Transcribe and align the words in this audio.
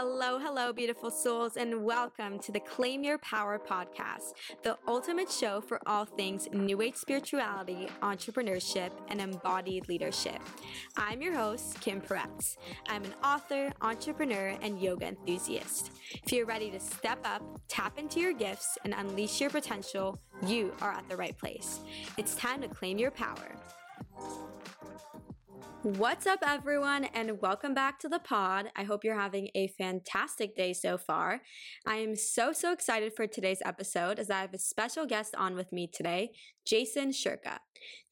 Hello, 0.00 0.38
hello, 0.38 0.72
beautiful 0.72 1.10
souls, 1.10 1.56
and 1.56 1.82
welcome 1.84 2.38
to 2.38 2.52
the 2.52 2.60
Claim 2.60 3.02
Your 3.02 3.18
Power 3.18 3.58
podcast, 3.58 4.34
the 4.62 4.78
ultimate 4.86 5.28
show 5.28 5.60
for 5.60 5.80
all 5.88 6.04
things 6.04 6.46
New 6.52 6.80
Age 6.82 6.94
spirituality, 6.94 7.88
entrepreneurship, 8.00 8.90
and 9.08 9.20
embodied 9.20 9.88
leadership. 9.88 10.40
I'm 10.96 11.20
your 11.20 11.34
host, 11.34 11.80
Kim 11.80 12.00
Peretz. 12.00 12.58
I'm 12.88 13.02
an 13.02 13.14
author, 13.24 13.72
entrepreneur, 13.80 14.56
and 14.62 14.80
yoga 14.80 15.06
enthusiast. 15.06 15.90
If 16.22 16.30
you're 16.30 16.46
ready 16.46 16.70
to 16.70 16.78
step 16.78 17.18
up, 17.24 17.42
tap 17.66 17.98
into 17.98 18.20
your 18.20 18.34
gifts, 18.34 18.78
and 18.84 18.94
unleash 18.96 19.40
your 19.40 19.50
potential, 19.50 20.16
you 20.46 20.72
are 20.80 20.92
at 20.92 21.08
the 21.08 21.16
right 21.16 21.36
place. 21.36 21.80
It's 22.16 22.36
time 22.36 22.62
to 22.62 22.68
claim 22.68 22.98
your 22.98 23.10
power. 23.10 23.56
What's 25.84 26.26
up, 26.26 26.40
everyone, 26.44 27.04
and 27.04 27.40
welcome 27.40 27.72
back 27.72 28.00
to 28.00 28.08
the 28.08 28.18
pod. 28.18 28.66
I 28.74 28.82
hope 28.82 29.04
you're 29.04 29.14
having 29.14 29.48
a 29.54 29.68
fantastic 29.68 30.56
day 30.56 30.72
so 30.72 30.98
far. 30.98 31.40
I 31.86 31.98
am 31.98 32.16
so, 32.16 32.52
so 32.52 32.72
excited 32.72 33.12
for 33.14 33.28
today's 33.28 33.62
episode 33.64 34.18
as 34.18 34.28
I 34.28 34.40
have 34.40 34.52
a 34.52 34.58
special 34.58 35.06
guest 35.06 35.36
on 35.36 35.54
with 35.54 35.72
me 35.72 35.86
today, 35.86 36.30
Jason 36.66 37.10
Shurka. 37.10 37.58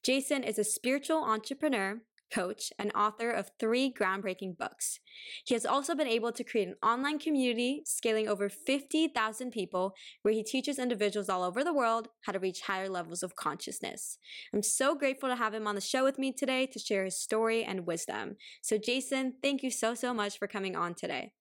Jason 0.01 0.45
is 0.45 0.57
a 0.57 0.63
spiritual 0.63 1.25
entrepreneur, 1.25 1.99
coach, 2.33 2.71
and 2.77 2.91
author 2.93 3.29
of 3.29 3.51
three 3.59 3.91
groundbreaking 3.91 4.57
books. 4.57 4.99
He 5.45 5.53
has 5.53 5.65
also 5.65 5.95
been 5.95 6.07
able 6.07 6.31
to 6.31 6.43
create 6.43 6.67
an 6.67 6.75
online 6.83 7.19
community 7.19 7.83
scaling 7.85 8.27
over 8.27 8.49
50,000 8.49 9.51
people 9.51 9.93
where 10.21 10.33
he 10.33 10.43
teaches 10.43 10.79
individuals 10.79 11.29
all 11.29 11.43
over 11.43 11.63
the 11.63 11.73
world 11.73 12.09
how 12.21 12.31
to 12.31 12.39
reach 12.39 12.61
higher 12.61 12.89
levels 12.89 13.23
of 13.23 13.35
consciousness. 13.35 14.17
I'm 14.53 14.63
so 14.63 14.95
grateful 14.95 15.29
to 15.29 15.35
have 15.35 15.53
him 15.53 15.67
on 15.67 15.75
the 15.75 15.81
show 15.81 16.03
with 16.03 16.19
me 16.19 16.31
today 16.31 16.65
to 16.67 16.79
share 16.79 17.05
his 17.05 17.19
story 17.19 17.63
and 17.63 17.85
wisdom. 17.85 18.35
So, 18.61 18.77
Jason, 18.77 19.33
thank 19.41 19.63
you 19.63 19.71
so, 19.71 19.93
so 19.95 20.13
much 20.13 20.37
for 20.37 20.47
coming 20.47 20.75
on 20.75 20.93
today. 20.93 21.31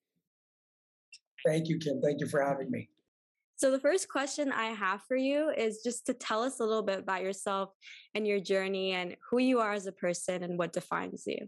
Thank 1.44 1.68
you, 1.68 1.78
Kim. 1.78 2.00
Thank 2.00 2.20
you 2.20 2.26
for 2.26 2.42
having 2.42 2.70
me. 2.70 2.88
So, 3.58 3.70
the 3.70 3.80
first 3.80 4.10
question 4.10 4.52
I 4.52 4.66
have 4.66 5.00
for 5.08 5.16
you 5.16 5.48
is 5.48 5.80
just 5.82 6.04
to 6.06 6.14
tell 6.14 6.42
us 6.42 6.60
a 6.60 6.64
little 6.64 6.82
bit 6.82 6.98
about 6.98 7.22
yourself 7.22 7.70
and 8.14 8.26
your 8.26 8.38
journey 8.38 8.92
and 8.92 9.16
who 9.30 9.38
you 9.38 9.60
are 9.60 9.72
as 9.72 9.86
a 9.86 9.92
person 9.92 10.42
and 10.42 10.58
what 10.58 10.74
defines 10.74 11.22
you. 11.26 11.38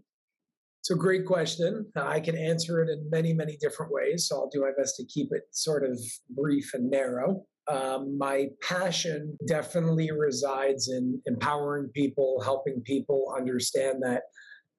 It's 0.81 0.89
a 0.89 0.95
great 0.95 1.27
question. 1.27 1.85
I 1.95 2.19
can 2.19 2.35
answer 2.35 2.81
it 2.81 2.89
in 2.89 3.07
many, 3.11 3.33
many 3.33 3.57
different 3.57 3.91
ways. 3.91 4.27
So, 4.27 4.37
I'll 4.37 4.49
do 4.49 4.61
my 4.61 4.71
best 4.75 4.95
to 4.95 5.05
keep 5.05 5.31
it 5.31 5.43
sort 5.51 5.83
of 5.83 5.99
brief 6.31 6.73
and 6.73 6.89
narrow. 6.89 7.43
Um, 7.67 8.17
my 8.17 8.47
passion 8.67 9.37
definitely 9.47 10.09
resides 10.09 10.89
in 10.89 11.21
empowering 11.27 11.89
people, 11.93 12.41
helping 12.43 12.81
people 12.81 13.31
understand 13.37 14.01
that 14.01 14.23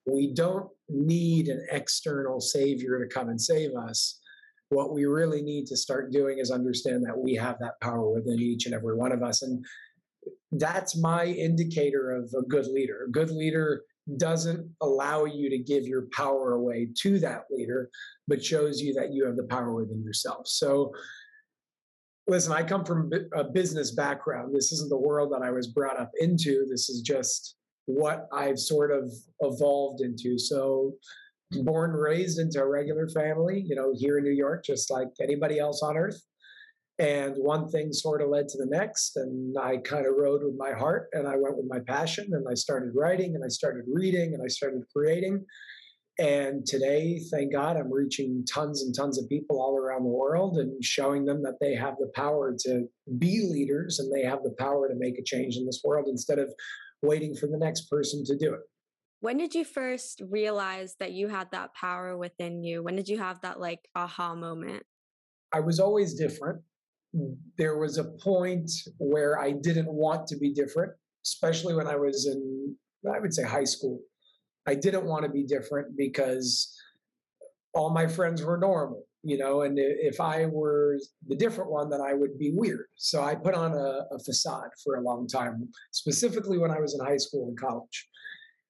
we 0.04 0.34
don't 0.34 0.68
need 0.88 1.46
an 1.46 1.64
external 1.70 2.40
savior 2.40 2.98
to 2.98 3.14
come 3.14 3.28
and 3.28 3.40
save 3.40 3.70
us 3.76 4.19
what 4.70 4.94
we 4.94 5.04
really 5.04 5.42
need 5.42 5.66
to 5.66 5.76
start 5.76 6.12
doing 6.12 6.38
is 6.38 6.50
understand 6.50 7.04
that 7.04 7.18
we 7.18 7.34
have 7.34 7.58
that 7.58 7.80
power 7.80 8.08
within 8.08 8.40
each 8.40 8.66
and 8.66 8.74
every 8.74 8.96
one 8.96 9.12
of 9.12 9.22
us. 9.22 9.42
And 9.42 9.64
that's 10.52 10.96
my 10.96 11.26
indicator 11.26 12.12
of 12.12 12.32
a 12.38 12.42
good 12.42 12.66
leader. 12.66 13.04
A 13.06 13.10
good 13.10 13.30
leader 13.30 13.82
doesn't 14.16 14.68
allow 14.80 15.24
you 15.24 15.50
to 15.50 15.58
give 15.58 15.86
your 15.86 16.06
power 16.12 16.52
away 16.52 16.88
to 17.02 17.18
that 17.18 17.42
leader, 17.50 17.90
but 18.28 18.44
shows 18.44 18.80
you 18.80 18.94
that 18.94 19.12
you 19.12 19.26
have 19.26 19.36
the 19.36 19.44
power 19.44 19.74
within 19.74 20.02
yourself. 20.02 20.46
So, 20.46 20.92
listen, 22.28 22.52
I 22.52 22.62
come 22.62 22.84
from 22.84 23.10
a 23.34 23.44
business 23.44 23.92
background. 23.92 24.54
This 24.54 24.70
isn't 24.72 24.88
the 24.88 24.96
world 24.96 25.32
that 25.32 25.42
I 25.42 25.50
was 25.50 25.66
brought 25.66 25.98
up 25.98 26.12
into. 26.20 26.64
This 26.70 26.88
is 26.88 27.00
just 27.00 27.56
what 27.86 28.28
I've 28.32 28.58
sort 28.58 28.92
of 28.92 29.12
evolved 29.40 30.00
into. 30.00 30.38
So, 30.38 30.94
born 31.52 31.92
raised 31.92 32.38
into 32.38 32.60
a 32.60 32.68
regular 32.68 33.08
family, 33.08 33.64
you 33.66 33.74
know, 33.74 33.92
here 33.94 34.18
in 34.18 34.24
New 34.24 34.30
York, 34.30 34.64
just 34.64 34.90
like 34.90 35.08
anybody 35.20 35.58
else 35.58 35.82
on 35.82 35.96
earth. 35.96 36.20
And 36.98 37.34
one 37.36 37.68
thing 37.70 37.92
sort 37.92 38.20
of 38.20 38.28
led 38.28 38.48
to 38.48 38.58
the 38.58 38.66
next, 38.66 39.16
and 39.16 39.56
I 39.58 39.78
kind 39.78 40.06
of 40.06 40.14
rode 40.18 40.42
with 40.44 40.56
my 40.58 40.72
heart 40.72 41.08
and 41.12 41.26
I 41.26 41.36
went 41.36 41.56
with 41.56 41.66
my 41.66 41.78
passion 41.80 42.28
and 42.32 42.46
I 42.48 42.54
started 42.54 42.92
writing 42.94 43.34
and 43.34 43.42
I 43.42 43.48
started 43.48 43.84
reading 43.90 44.34
and 44.34 44.42
I 44.44 44.48
started 44.48 44.82
creating. 44.94 45.44
And 46.18 46.66
today, 46.66 47.18
thank 47.30 47.52
God, 47.52 47.78
I'm 47.78 47.90
reaching 47.90 48.44
tons 48.44 48.82
and 48.82 48.94
tons 48.94 49.18
of 49.18 49.26
people 49.30 49.58
all 49.58 49.78
around 49.78 50.02
the 50.02 50.10
world 50.10 50.58
and 50.58 50.84
showing 50.84 51.24
them 51.24 51.42
that 51.42 51.56
they 51.58 51.74
have 51.74 51.94
the 51.98 52.10
power 52.14 52.54
to 52.64 52.84
be 53.16 53.48
leaders 53.50 53.98
and 53.98 54.12
they 54.12 54.28
have 54.28 54.42
the 54.42 54.54
power 54.58 54.86
to 54.86 54.94
make 54.94 55.18
a 55.18 55.24
change 55.24 55.56
in 55.56 55.64
this 55.64 55.80
world 55.82 56.06
instead 56.06 56.38
of 56.38 56.52
waiting 57.00 57.34
for 57.34 57.46
the 57.46 57.56
next 57.56 57.88
person 57.88 58.22
to 58.26 58.36
do 58.36 58.52
it. 58.52 58.60
When 59.20 59.36
did 59.36 59.54
you 59.54 59.64
first 59.64 60.22
realize 60.30 60.96
that 60.98 61.12
you 61.12 61.28
had 61.28 61.50
that 61.52 61.74
power 61.74 62.16
within 62.16 62.64
you? 62.64 62.82
When 62.82 62.96
did 62.96 63.06
you 63.06 63.18
have 63.18 63.40
that 63.42 63.60
like 63.60 63.80
aha 63.94 64.34
moment? 64.34 64.82
I 65.52 65.60
was 65.60 65.78
always 65.78 66.14
different. 66.14 66.62
There 67.58 67.76
was 67.76 67.98
a 67.98 68.04
point 68.04 68.70
where 68.98 69.38
I 69.38 69.52
didn't 69.52 69.92
want 69.92 70.26
to 70.28 70.38
be 70.38 70.54
different, 70.54 70.92
especially 71.26 71.74
when 71.74 71.86
I 71.86 71.96
was 71.96 72.26
in, 72.26 72.76
I 73.12 73.18
would 73.20 73.34
say, 73.34 73.42
high 73.42 73.64
school. 73.64 74.00
I 74.66 74.74
didn't 74.74 75.04
want 75.04 75.24
to 75.24 75.30
be 75.30 75.44
different 75.44 75.96
because 75.98 76.74
all 77.74 77.90
my 77.90 78.06
friends 78.06 78.42
were 78.42 78.56
normal, 78.56 79.04
you 79.22 79.36
know, 79.36 79.62
and 79.62 79.78
if 79.78 80.20
I 80.20 80.46
were 80.46 80.98
the 81.26 81.36
different 81.36 81.70
one, 81.70 81.90
then 81.90 82.00
I 82.00 82.14
would 82.14 82.38
be 82.38 82.52
weird. 82.54 82.86
So 82.96 83.22
I 83.22 83.34
put 83.34 83.54
on 83.54 83.72
a, 83.72 84.06
a 84.14 84.18
facade 84.24 84.70
for 84.82 84.96
a 84.96 85.02
long 85.02 85.26
time, 85.26 85.68
specifically 85.90 86.58
when 86.58 86.70
I 86.70 86.80
was 86.80 86.94
in 86.94 87.04
high 87.04 87.18
school 87.18 87.48
and 87.48 87.58
college 87.58 88.08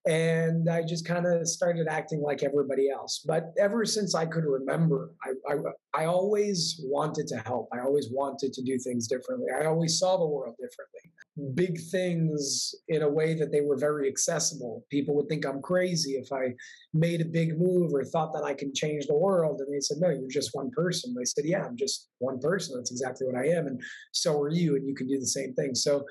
and 0.06 0.70
I 0.70 0.82
just 0.82 1.06
kind 1.06 1.26
of 1.26 1.46
started 1.46 1.86
acting 1.86 2.22
like 2.22 2.42
everybody 2.42 2.88
else. 2.88 3.22
But 3.26 3.52
ever 3.58 3.84
since 3.84 4.14
I 4.14 4.24
could 4.24 4.44
remember, 4.44 5.10
I, 5.22 5.52
I, 5.52 5.56
I 5.92 6.04
always 6.06 6.80
wanted 6.84 7.26
to 7.28 7.36
help. 7.36 7.68
I 7.72 7.80
always 7.80 8.08
wanted 8.10 8.54
to 8.54 8.62
do 8.62 8.78
things 8.78 9.06
differently. 9.06 9.48
I 9.54 9.66
always 9.66 9.98
saw 9.98 10.16
the 10.16 10.26
world 10.26 10.56
differently. 10.58 11.12
Big 11.54 11.78
things 11.90 12.74
in 12.88 13.02
a 13.02 13.08
way 13.08 13.34
that 13.34 13.52
they 13.52 13.60
were 13.60 13.76
very 13.76 14.08
accessible. 14.08 14.84
People 14.90 15.14
would 15.16 15.28
think 15.28 15.44
I'm 15.44 15.60
crazy 15.60 16.12
if 16.12 16.32
I 16.32 16.54
made 16.94 17.20
a 17.20 17.26
big 17.26 17.58
move 17.58 17.92
or 17.92 18.04
thought 18.04 18.32
that 18.32 18.44
I 18.44 18.54
can 18.54 18.74
change 18.74 19.06
the 19.06 19.16
world. 19.16 19.60
And 19.60 19.72
they 19.72 19.80
said, 19.80 19.98
No, 20.00 20.08
you're 20.08 20.28
just 20.30 20.50
one 20.54 20.70
person. 20.70 21.14
I 21.18 21.24
said, 21.24 21.44
Yeah, 21.44 21.64
I'm 21.64 21.76
just 21.76 22.08
one 22.18 22.40
person. 22.40 22.76
That's 22.76 22.90
exactly 22.90 23.26
what 23.26 23.36
I 23.36 23.48
am. 23.48 23.66
And 23.66 23.80
so 24.12 24.40
are 24.40 24.50
you. 24.50 24.76
And 24.76 24.86
you 24.86 24.94
can 24.94 25.08
do 25.08 25.18
the 25.18 25.26
same 25.26 25.52
thing. 25.54 25.74
So 25.74 26.04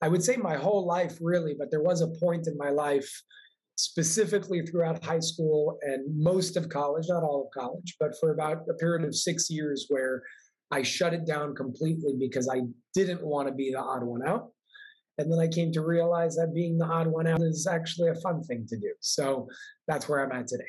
I 0.00 0.08
would 0.08 0.22
say 0.22 0.36
my 0.36 0.56
whole 0.56 0.86
life, 0.86 1.18
really, 1.20 1.54
but 1.58 1.70
there 1.70 1.82
was 1.82 2.02
a 2.02 2.08
point 2.20 2.46
in 2.46 2.56
my 2.56 2.70
life, 2.70 3.10
specifically 3.76 4.62
throughout 4.62 5.04
high 5.04 5.20
school 5.20 5.78
and 5.82 6.04
most 6.16 6.56
of 6.56 6.68
college, 6.68 7.06
not 7.08 7.22
all 7.22 7.46
of 7.46 7.60
college, 7.60 7.96
but 7.98 8.12
for 8.18 8.32
about 8.32 8.58
a 8.70 8.74
period 8.74 9.06
of 9.06 9.14
six 9.14 9.48
years 9.50 9.86
where 9.88 10.22
I 10.70 10.82
shut 10.82 11.14
it 11.14 11.26
down 11.26 11.54
completely 11.54 12.14
because 12.18 12.48
I 12.48 12.62
didn't 12.94 13.24
want 13.24 13.48
to 13.48 13.54
be 13.54 13.70
the 13.72 13.80
odd 13.80 14.04
one 14.04 14.26
out. 14.26 14.50
And 15.16 15.32
then 15.32 15.40
I 15.40 15.48
came 15.48 15.72
to 15.72 15.80
realize 15.80 16.36
that 16.36 16.54
being 16.54 16.78
the 16.78 16.86
odd 16.86 17.08
one 17.08 17.26
out 17.26 17.42
is 17.42 17.66
actually 17.68 18.10
a 18.10 18.14
fun 18.16 18.42
thing 18.44 18.66
to 18.68 18.76
do. 18.76 18.92
So 19.00 19.48
that's 19.88 20.08
where 20.08 20.24
I'm 20.24 20.32
at 20.32 20.46
today. 20.46 20.64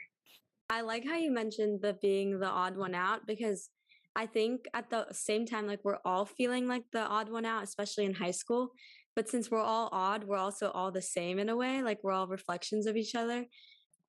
I 0.71 0.81
like 0.81 1.05
how 1.05 1.17
you 1.17 1.31
mentioned 1.31 1.81
the 1.81 1.97
being 2.01 2.39
the 2.39 2.47
odd 2.47 2.77
one 2.77 2.95
out 2.95 3.27
because 3.27 3.69
I 4.15 4.25
think 4.25 4.65
at 4.73 4.89
the 4.89 5.07
same 5.11 5.45
time, 5.45 5.67
like 5.67 5.79
we're 5.83 5.99
all 6.03 6.25
feeling 6.25 6.67
like 6.67 6.83
the 6.91 7.01
odd 7.01 7.29
one 7.29 7.45
out, 7.45 7.63
especially 7.63 8.05
in 8.05 8.13
high 8.13 8.31
school. 8.31 8.71
But 9.19 9.27
since 9.27 9.51
we're 9.51 9.59
all 9.59 9.89
odd, 9.91 10.23
we're 10.23 10.37
also 10.37 10.71
all 10.71 10.91
the 10.91 11.01
same 11.01 11.39
in 11.39 11.49
a 11.49 11.55
way, 11.57 11.81
like 11.81 11.99
we're 12.01 12.13
all 12.13 12.25
reflections 12.25 12.85
of 12.85 12.95
each 12.95 13.15
other. 13.15 13.45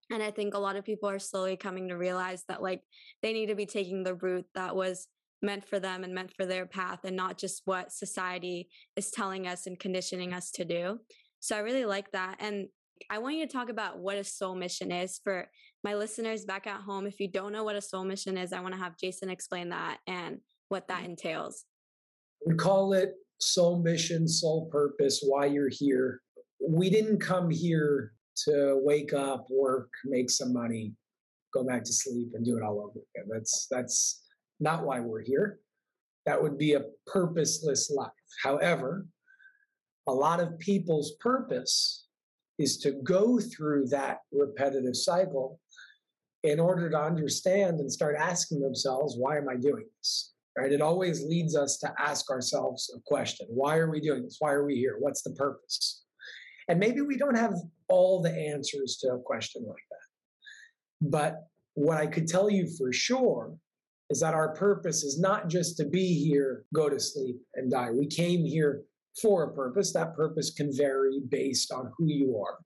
And 0.09 0.23
I 0.23 0.31
think 0.31 0.55
a 0.55 0.59
lot 0.61 0.77
of 0.77 0.85
people 0.85 1.09
are 1.09 1.19
slowly 1.19 1.57
coming 1.57 1.89
to 1.89 1.97
realize 1.97 2.45
that 2.47 2.63
like 2.63 2.83
they 3.21 3.33
need 3.33 3.47
to 3.47 3.57
be 3.57 3.67
taking 3.67 4.05
the 4.05 4.15
route 4.15 4.47
that 4.55 4.77
was 4.77 5.09
meant 5.43 5.67
for 5.67 5.81
them 5.81 6.05
and 6.05 6.15
meant 6.15 6.33
for 6.37 6.47
their 6.47 6.65
path 6.65 7.01
and 7.03 7.17
not 7.17 7.39
just 7.39 7.63
what 7.65 7.91
society 7.91 8.69
is 8.95 9.11
telling 9.11 9.49
us 9.49 9.67
and 9.67 9.81
conditioning 9.81 10.33
us 10.33 10.53
to 10.53 10.65
do. 10.65 11.01
So 11.41 11.57
I 11.57 11.59
really 11.59 11.87
like 11.87 12.13
that. 12.13 12.37
And 12.39 12.69
I 13.11 13.19
want 13.19 13.35
you 13.35 13.45
to 13.49 13.53
talk 13.53 13.69
about 13.69 13.99
what 13.99 14.17
a 14.17 14.23
soul 14.23 14.55
mission 14.55 14.93
is 14.93 15.19
for 15.25 15.49
my 15.83 15.97
listeners 15.97 16.45
back 16.45 16.69
at 16.69 16.83
home. 16.83 17.05
If 17.05 17.19
you 17.19 17.27
don't 17.27 17.51
know 17.51 17.65
what 17.65 17.75
a 17.75 17.83
soul 17.83 18.05
mission 18.05 18.37
is, 18.37 18.53
I 18.53 18.61
want 18.61 18.75
to 18.75 18.81
have 18.81 18.97
Jason 18.97 19.29
explain 19.29 19.71
that 19.71 19.99
and 20.07 20.39
what 20.69 20.87
that 20.87 21.01
mm-hmm. 21.01 21.11
entails. 21.11 21.65
We 22.47 22.55
call 22.55 22.93
it 22.93 23.15
soul 23.41 23.83
mission, 23.83 24.29
soul 24.29 24.69
purpose, 24.71 25.23
why 25.27 25.47
you're 25.47 25.69
here. 25.69 26.21
We 26.67 26.91
didn't 26.91 27.19
come 27.21 27.51
here 27.51 28.13
to 28.45 28.79
wake 28.83 29.13
up, 29.13 29.47
work, 29.51 29.91
make 30.05 30.31
some 30.31 30.53
money, 30.53 30.95
go 31.53 31.65
back 31.65 31.85
to 31.85 31.93
sleep, 31.93 32.29
and 32.35 32.45
do 32.45 32.57
it 32.57 32.63
all 32.63 32.81
over 32.81 33.01
again. 33.15 33.29
That's 33.31 33.67
that's 33.71 34.23
not 34.61 34.85
why 34.85 35.01
we're 35.01 35.23
here. 35.23 35.61
That 36.27 36.43
would 36.43 36.59
be 36.59 36.75
a 36.75 36.85
purposeless 37.07 37.91
life. 37.91 38.11
However, 38.43 39.07
a 40.07 40.13
lot 40.13 40.41
of 40.41 40.59
people's 40.59 41.13
purpose 41.21 42.07
is 42.59 42.77
to 42.79 42.93
go 43.03 43.41
through 43.41 43.87
that 43.87 44.19
repetitive 44.33 44.97
cycle 44.97 45.59
in 46.43 46.61
order 46.61 46.91
to 46.91 46.99
understand 46.99 47.81
and 47.81 47.91
start 47.91 48.17
asking 48.19 48.61
themselves, 48.61 49.17
why 49.17 49.37
am 49.37 49.49
I 49.49 49.57
doing 49.57 49.85
this? 49.99 50.33
Right? 50.57 50.73
It 50.73 50.81
always 50.81 51.23
leads 51.23 51.57
us 51.57 51.79
to 51.79 51.93
ask 51.99 52.31
ourselves 52.31 52.93
a 52.97 53.01
question 53.07 53.47
Why 53.51 53.77
are 53.79 53.91
we 53.91 54.01
doing 54.01 54.25
this? 54.25 54.37
Why 54.39 54.53
are 54.53 54.67
we 54.67 54.77
here? 54.77 54.97
What's 54.99 55.23
the 55.23 55.33
purpose? 55.33 56.05
And 56.69 56.79
maybe 56.79 57.01
we 57.01 57.17
don't 57.17 57.37
have 57.37 57.55
all 57.89 58.23
the 58.23 58.33
answers 58.33 58.99
to 59.03 59.15
a 59.15 59.19
question 59.19 59.65
like 59.67 59.83
that. 59.91 61.11
But 61.11 61.37
what 61.75 61.99
I 61.99 62.07
could 62.07 62.29
tell 62.29 62.51
you 62.51 62.69
for 62.79 62.93
sure 62.93 63.55
is 64.11 64.21
that 64.21 64.35
our 64.35 64.55
purpose 64.55 65.03
is 65.03 65.19
not 65.19 65.49
just 65.49 65.77
to 65.79 65.85
be 65.85 66.25
here, 66.25 66.65
go 66.75 66.89
to 66.89 67.01
sleep, 67.01 67.37
and 67.55 67.71
die. 67.71 67.91
We 67.91 68.07
came 68.07 68.45
here 68.45 68.83
for 69.21 69.45
a 69.45 69.55
purpose. 69.55 69.93
That 69.93 70.15
purpose 70.15 70.51
can 70.51 70.71
vary 70.77 71.21
based 71.29 71.73
on 71.73 71.93
who 71.97 72.07
you 72.07 72.41
are, 72.45 72.59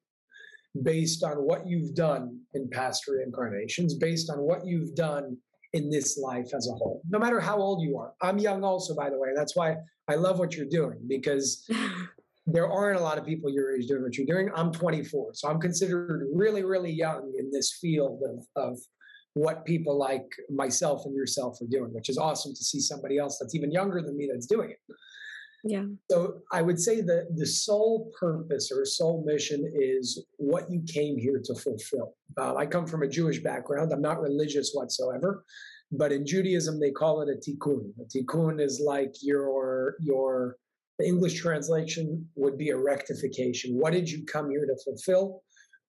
based 0.82 1.22
on 1.22 1.36
what 1.36 1.66
you've 1.66 1.94
done 1.94 2.40
in 2.54 2.68
past 2.70 3.06
reincarnations, 3.06 3.94
based 3.94 4.30
on 4.30 4.38
what 4.38 4.66
you've 4.66 4.94
done 4.94 5.36
in 5.74 5.90
this 5.90 6.16
life 6.16 6.54
as 6.56 6.68
a 6.68 6.72
whole, 6.72 7.02
no 7.10 7.18
matter 7.18 7.40
how 7.40 7.58
old 7.58 7.82
you 7.82 7.98
are. 7.98 8.14
I'm 8.22 8.38
young 8.38 8.62
also, 8.62 8.94
by 8.94 9.10
the 9.10 9.18
way. 9.18 9.30
That's 9.36 9.56
why 9.56 9.76
I 10.08 10.14
love 10.14 10.38
what 10.38 10.54
you're 10.56 10.66
doing 10.66 11.00
because 11.08 11.68
there 12.46 12.70
aren't 12.70 12.98
a 12.98 13.02
lot 13.02 13.18
of 13.18 13.26
people 13.26 13.50
your 13.50 13.76
age 13.76 13.88
doing 13.88 14.02
what 14.02 14.16
you're 14.16 14.26
doing. 14.26 14.50
I'm 14.54 14.72
24, 14.72 15.34
so 15.34 15.48
I'm 15.48 15.60
considered 15.60 16.28
really, 16.32 16.64
really 16.64 16.92
young 16.92 17.32
in 17.38 17.50
this 17.50 17.76
field 17.80 18.22
of, 18.22 18.46
of 18.54 18.78
what 19.34 19.64
people 19.64 19.98
like 19.98 20.26
myself 20.48 21.02
and 21.06 21.14
yourself 21.14 21.60
are 21.60 21.66
doing, 21.66 21.92
which 21.92 22.08
is 22.08 22.18
awesome 22.18 22.54
to 22.54 22.64
see 22.64 22.78
somebody 22.78 23.18
else 23.18 23.38
that's 23.40 23.56
even 23.56 23.72
younger 23.72 24.00
than 24.00 24.16
me 24.16 24.28
that's 24.32 24.46
doing 24.46 24.70
it. 24.70 24.78
Yeah. 25.64 25.86
So 26.10 26.42
I 26.52 26.60
would 26.60 26.78
say 26.78 27.00
that 27.00 27.28
the 27.36 27.46
soul 27.46 28.12
purpose 28.20 28.70
or 28.70 28.84
soul 28.84 29.24
mission 29.26 29.64
is 29.74 30.22
what 30.36 30.70
you 30.70 30.82
came 30.86 31.16
here 31.16 31.40
to 31.42 31.54
fulfill. 31.54 32.14
Uh, 32.36 32.54
I 32.54 32.66
come 32.66 32.86
from 32.86 33.02
a 33.02 33.08
Jewish 33.08 33.40
background. 33.42 33.90
I'm 33.90 34.02
not 34.02 34.20
religious 34.20 34.72
whatsoever, 34.74 35.42
but 35.90 36.12
in 36.12 36.26
Judaism 36.26 36.78
they 36.78 36.90
call 36.90 37.22
it 37.22 37.30
a 37.30 37.38
tikkun. 37.38 37.92
A 37.98 38.04
tikkun 38.04 38.60
is 38.60 38.82
like 38.84 39.14
your 39.22 39.96
your 40.00 40.56
the 40.98 41.06
English 41.06 41.40
translation 41.40 42.28
would 42.36 42.58
be 42.58 42.68
a 42.70 42.76
rectification. 42.76 43.74
What 43.74 43.94
did 43.94 44.08
you 44.08 44.24
come 44.26 44.50
here 44.50 44.66
to 44.66 44.76
fulfill? 44.84 45.42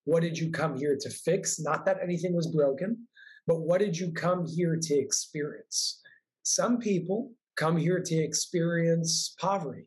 What 0.04 0.22
did 0.22 0.38
you 0.38 0.50
come 0.50 0.76
here 0.76 0.96
to 0.98 1.10
fix? 1.10 1.60
Not 1.60 1.84
that 1.84 1.98
anything 2.02 2.34
was 2.34 2.46
broken, 2.48 3.06
but 3.46 3.60
what 3.60 3.80
did 3.80 3.96
you 3.96 4.10
come 4.12 4.46
here 4.46 4.78
to 4.80 4.94
experience? 4.94 6.00
Some 6.44 6.78
people 6.78 7.32
come 7.56 7.76
here 7.76 8.02
to 8.04 8.14
experience 8.14 9.34
poverty 9.40 9.86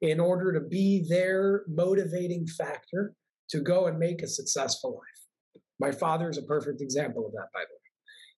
in 0.00 0.20
order 0.20 0.52
to 0.52 0.60
be 0.60 1.06
their 1.08 1.64
motivating 1.68 2.46
factor 2.46 3.14
to 3.50 3.60
go 3.60 3.86
and 3.86 3.98
make 3.98 4.22
a 4.22 4.28
successful 4.28 4.92
life. 4.92 5.60
My 5.80 5.92
father 5.92 6.28
is 6.28 6.38
a 6.38 6.42
perfect 6.42 6.80
example 6.80 7.26
of 7.26 7.32
that, 7.32 7.48
by 7.52 7.60
the 7.60 7.74
way. 7.74 7.80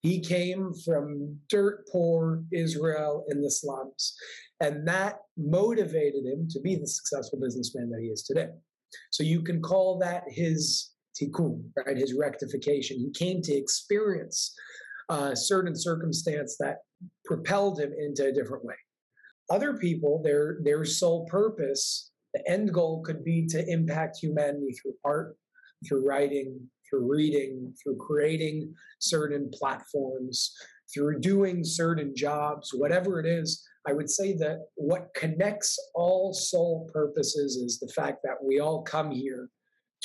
He 0.02 0.20
came 0.20 0.72
from 0.84 1.38
dirt 1.48 1.86
poor 1.90 2.44
Israel 2.52 3.24
in 3.28 3.42
the 3.42 3.50
slums, 3.50 4.14
and 4.60 4.86
that 4.86 5.16
motivated 5.36 6.24
him 6.24 6.46
to 6.50 6.60
be 6.60 6.76
the 6.76 6.86
successful 6.86 7.40
businessman 7.40 7.90
that 7.90 8.00
he 8.00 8.08
is 8.08 8.22
today. 8.22 8.48
So 9.10 9.22
you 9.22 9.42
can 9.42 9.60
call 9.60 9.98
that 9.98 10.24
his 10.28 10.92
tikkun, 11.20 11.62
right? 11.76 11.96
His 11.96 12.14
rectification. 12.14 12.98
He 12.98 13.10
came 13.10 13.42
to 13.42 13.54
experience 13.54 14.54
a 15.08 15.34
certain 15.36 15.74
circumstance 15.74 16.56
that 16.58 16.78
propelled 17.24 17.80
him 17.80 17.92
into 17.98 18.26
a 18.26 18.32
different 18.32 18.64
way. 18.64 18.74
Other 19.50 19.74
people, 19.74 20.22
their 20.22 20.58
their 20.62 20.84
soul 20.84 21.26
purpose, 21.26 22.10
the 22.34 22.48
end 22.50 22.72
goal 22.72 23.02
could 23.02 23.24
be 23.24 23.46
to 23.46 23.66
impact 23.70 24.18
humanity 24.18 24.72
through 24.72 24.94
art, 25.04 25.36
through 25.86 26.06
writing, 26.06 26.60
through 26.88 27.10
reading, 27.10 27.74
through 27.82 27.96
creating 27.96 28.74
certain 28.98 29.50
platforms, 29.52 30.54
through 30.92 31.20
doing 31.20 31.64
certain 31.64 32.14
jobs, 32.14 32.70
whatever 32.74 33.20
it 33.20 33.26
is. 33.26 33.66
I 33.86 33.92
would 33.92 34.10
say 34.10 34.36
that 34.38 34.66
what 34.74 35.14
connects 35.14 35.78
all 35.94 36.32
soul 36.32 36.90
purposes 36.92 37.56
is 37.56 37.78
the 37.78 37.92
fact 37.92 38.18
that 38.24 38.42
we 38.42 38.58
all 38.58 38.82
come 38.82 39.10
here 39.10 39.48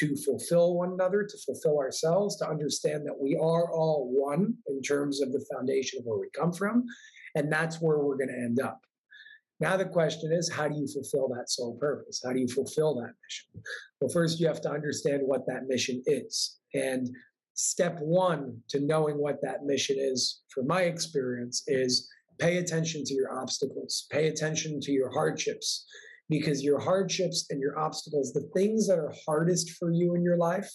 to 0.02 0.16
fulfill 0.16 0.74
one 0.74 0.94
another, 0.94 1.24
to 1.24 1.38
fulfill 1.46 1.78
ourselves, 1.78 2.36
to 2.36 2.50
understand 2.50 3.06
that 3.06 3.20
we 3.20 3.36
are 3.36 3.72
all 3.72 4.10
one 4.12 4.56
in 4.68 4.82
terms 4.82 5.22
of 5.22 5.32
the 5.32 5.46
foundation 5.54 6.00
of 6.00 6.06
where 6.06 6.18
we 6.18 6.28
come 6.36 6.52
from. 6.52 6.84
And 7.36 7.54
that's 7.54 7.80
where 7.80 8.00
we're 8.00 8.18
going 8.18 8.30
to 8.30 8.34
end 8.34 8.60
up. 8.60 8.82
Now, 9.60 9.78
the 9.78 9.86
question 9.86 10.32
is, 10.32 10.52
how 10.52 10.68
do 10.68 10.76
you 10.76 10.88
fulfill 10.88 11.30
that 11.36 11.52
soul 11.52 11.78
purpose? 11.80 12.20
How 12.26 12.34
do 12.34 12.40
you 12.40 12.48
fulfill 12.48 12.96
that 12.96 13.14
mission? 13.24 13.64
Well, 14.00 14.10
first, 14.10 14.40
you 14.40 14.48
have 14.48 14.62
to 14.62 14.72
understand 14.72 15.22
what 15.24 15.46
that 15.46 15.68
mission 15.68 16.02
is. 16.08 16.58
And 16.74 17.08
step 17.54 18.00
one 18.00 18.58
to 18.70 18.80
knowing 18.80 19.20
what 19.20 19.40
that 19.44 19.66
mission 19.66 19.98
is, 20.00 20.42
from 20.50 20.66
my 20.66 20.82
experience, 20.82 21.64
is 21.68 22.10
pay 22.40 22.58
attention 22.58 23.04
to 23.06 23.14
your 23.14 23.40
obstacles, 23.40 24.08
pay 24.12 24.30
attention 24.30 24.82
to 24.82 24.92
your 24.92 25.12
hardships, 25.12 25.86
because 26.32 26.64
your 26.64 26.80
hardships 26.80 27.46
and 27.50 27.60
your 27.60 27.78
obstacles, 27.78 28.32
the 28.32 28.50
things 28.56 28.88
that 28.88 28.98
are 28.98 29.14
hardest 29.28 29.72
for 29.72 29.92
you 29.92 30.16
in 30.16 30.24
your 30.24 30.38
life, 30.38 30.72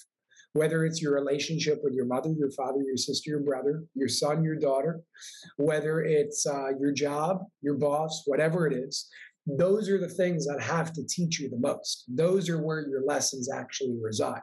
whether 0.53 0.85
it's 0.85 1.00
your 1.00 1.14
relationship 1.14 1.81
with 1.82 1.94
your 1.94 2.05
mother, 2.05 2.31
your 2.38 2.50
father, 2.50 2.82
your 2.87 2.97
sister, 2.99 3.31
your 3.31 3.41
brother, 3.41 3.82
your 3.94 4.08
son, 4.08 4.44
your 4.44 4.56
daughter, 4.56 5.00
whether 5.56 6.03
it's 6.03 6.47
uh, 6.47 6.69
your 6.79 6.93
job, 6.93 7.38
your 7.62 7.75
boss, 7.75 8.23
whatever 8.26 8.67
it 8.67 8.75
is, 8.75 9.08
those 9.47 9.88
are 9.88 9.99
the 9.99 10.08
things 10.08 10.44
that 10.47 10.61
have 10.61 10.93
to 10.93 11.06
teach 11.08 11.41
you 11.41 11.49
the 11.49 11.59
most. 11.59 12.05
Those 12.09 12.50
are 12.50 12.62
where 12.62 12.87
your 12.87 13.05
lessons 13.06 13.50
actually 13.50 13.97
reside. 13.99 14.43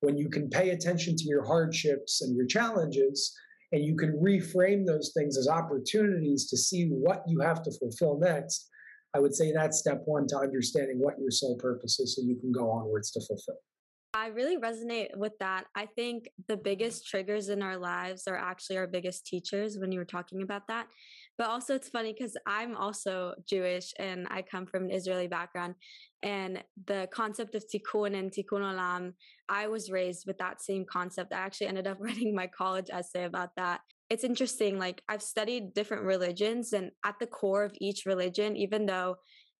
When 0.00 0.16
you 0.16 0.28
can 0.28 0.50
pay 0.50 0.70
attention 0.70 1.14
to 1.16 1.24
your 1.24 1.46
hardships 1.46 2.20
and 2.22 2.36
your 2.36 2.46
challenges, 2.46 3.32
and 3.70 3.84
you 3.84 3.94
can 3.94 4.18
reframe 4.20 4.86
those 4.86 5.12
things 5.16 5.38
as 5.38 5.46
opportunities 5.46 6.48
to 6.48 6.56
see 6.56 6.88
what 6.88 7.22
you 7.28 7.40
have 7.40 7.62
to 7.62 7.70
fulfill 7.78 8.18
next, 8.18 8.68
I 9.14 9.20
would 9.20 9.34
say 9.34 9.52
that's 9.52 9.78
step 9.78 10.02
one 10.04 10.26
to 10.28 10.38
understanding 10.38 10.98
what 10.98 11.18
your 11.18 11.30
soul 11.30 11.56
purpose 11.56 11.98
is 11.98 12.14
so 12.14 12.22
you 12.22 12.36
can 12.36 12.52
go 12.52 12.70
onwards 12.70 13.10
to 13.12 13.20
fulfill. 13.20 13.58
I 14.14 14.28
really 14.28 14.56
resonate 14.56 15.16
with 15.16 15.32
that. 15.38 15.66
I 15.74 15.86
think 15.86 16.30
the 16.48 16.56
biggest 16.56 17.06
triggers 17.06 17.50
in 17.50 17.62
our 17.62 17.76
lives 17.76 18.26
are 18.26 18.36
actually 18.36 18.78
our 18.78 18.86
biggest 18.86 19.26
teachers 19.26 19.78
when 19.78 19.92
you 19.92 19.98
were 19.98 20.04
talking 20.04 20.42
about 20.42 20.66
that. 20.68 20.88
But 21.36 21.48
also, 21.48 21.74
it's 21.74 21.90
funny 21.90 22.14
because 22.18 22.36
I'm 22.46 22.74
also 22.74 23.34
Jewish 23.48 23.92
and 23.98 24.26
I 24.30 24.42
come 24.42 24.66
from 24.66 24.84
an 24.84 24.90
Israeli 24.90 25.28
background. 25.28 25.74
And 26.22 26.64
the 26.86 27.08
concept 27.12 27.54
of 27.54 27.64
tikkun 27.72 28.18
and 28.18 28.32
tikkun 28.32 28.62
olam, 28.62 29.12
I 29.48 29.68
was 29.68 29.90
raised 29.90 30.24
with 30.26 30.38
that 30.38 30.62
same 30.62 30.84
concept. 30.90 31.32
I 31.32 31.38
actually 31.38 31.68
ended 31.68 31.86
up 31.86 31.98
writing 32.00 32.34
my 32.34 32.46
college 32.46 32.88
essay 32.90 33.24
about 33.24 33.50
that 33.56 33.82
it's 34.10 34.24
interesting. 34.24 34.78
Like 34.78 35.02
I've 35.08 35.22
studied 35.22 35.74
different 35.74 36.04
religions, 36.04 36.72
and 36.72 36.90
at 37.04 37.16
the 37.18 37.26
core 37.26 37.64
of 37.64 37.72
each 37.80 38.06
religion, 38.06 38.56
even 38.56 38.86
though 38.86 39.16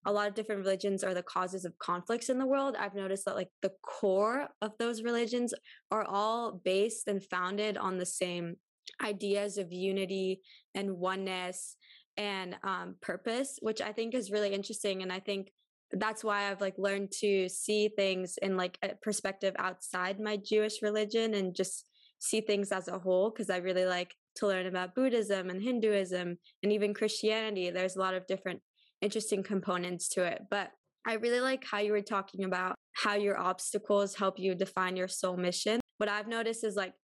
a 0.06 0.12
lot 0.12 0.28
of 0.28 0.34
different 0.34 0.64
religions 0.64 1.04
are 1.04 1.14
the 1.14 1.22
causes 1.22 1.64
of 1.64 1.78
conflicts 1.78 2.28
in 2.28 2.38
the 2.38 2.46
world, 2.46 2.76
I've 2.78 2.94
noticed 2.94 3.24
that 3.26 3.36
like 3.36 3.50
the 3.62 3.72
core 3.82 4.48
of 4.62 4.72
those 4.78 5.02
religions 5.02 5.52
are 5.90 6.04
all 6.04 6.60
based 6.64 7.08
and 7.08 7.22
founded 7.22 7.76
on 7.76 7.98
the 7.98 8.06
same 8.06 8.56
ideas 9.04 9.58
of 9.58 9.72
unity 9.72 10.40
and 10.74 10.92
oneness 10.92 11.76
and 12.16 12.56
um, 12.64 12.96
purpose, 13.00 13.58
which 13.61 13.80
I 13.80 13.92
think 13.92 14.14
is 14.14 14.30
really 14.30 14.54
interesting. 14.54 15.02
And 15.02 15.12
I 15.12 15.20
think 15.20 15.50
that's 15.92 16.25
why 16.25 16.50
I've 16.50 16.61
like 16.61 16.75
learned 16.78 17.12
to 17.20 17.49
see 17.49 17.88
things 17.88 18.38
in 18.40 18.56
like 18.56 18.78
a 18.82 18.90
perspective 19.02 19.54
outside 19.58 20.20
my 20.20 20.37
Jewish 20.37 20.82
religion 20.82 21.34
and 21.34 21.54
just 21.54 21.84
see 22.18 22.40
things 22.40 22.73
as 22.73 22.88
a 22.88 22.99
whole 22.99 23.30
because 23.30 23.50
I 23.50 23.58
really 23.58 23.84
like 23.84 24.14
to 24.38 24.47
learn 24.47 24.66
about 24.66 24.95
Buddhism 24.95 25.50
and 25.50 25.62
Hinduism 25.62 26.38
and 26.62 26.73
even 26.73 26.95
Christianity. 26.95 27.71
There's 27.71 27.97
a 27.97 28.00
lot 28.00 28.14
of 28.14 28.26
different 28.26 28.61
interesting 29.00 29.42
components 29.42 30.09
to 30.11 30.25
it. 30.25 30.42
But 30.50 30.71
I 31.07 31.14
really 31.14 31.40
like 31.40 31.64
how 31.64 31.78
you 31.78 31.92
were 31.92 32.02
talking 32.02 32.45
about 32.45 32.75
how 32.95 33.14
your 33.14 33.38
obstacles 33.38 34.14
help 34.14 34.38
you 34.38 34.54
define 34.54 34.97
your 34.97 35.09
soul 35.09 35.37
mission. 35.37 35.80
What 35.99 36.09
I've 36.09 36.28
noticed 36.28 36.64
is 36.64 36.76
like 36.76 36.95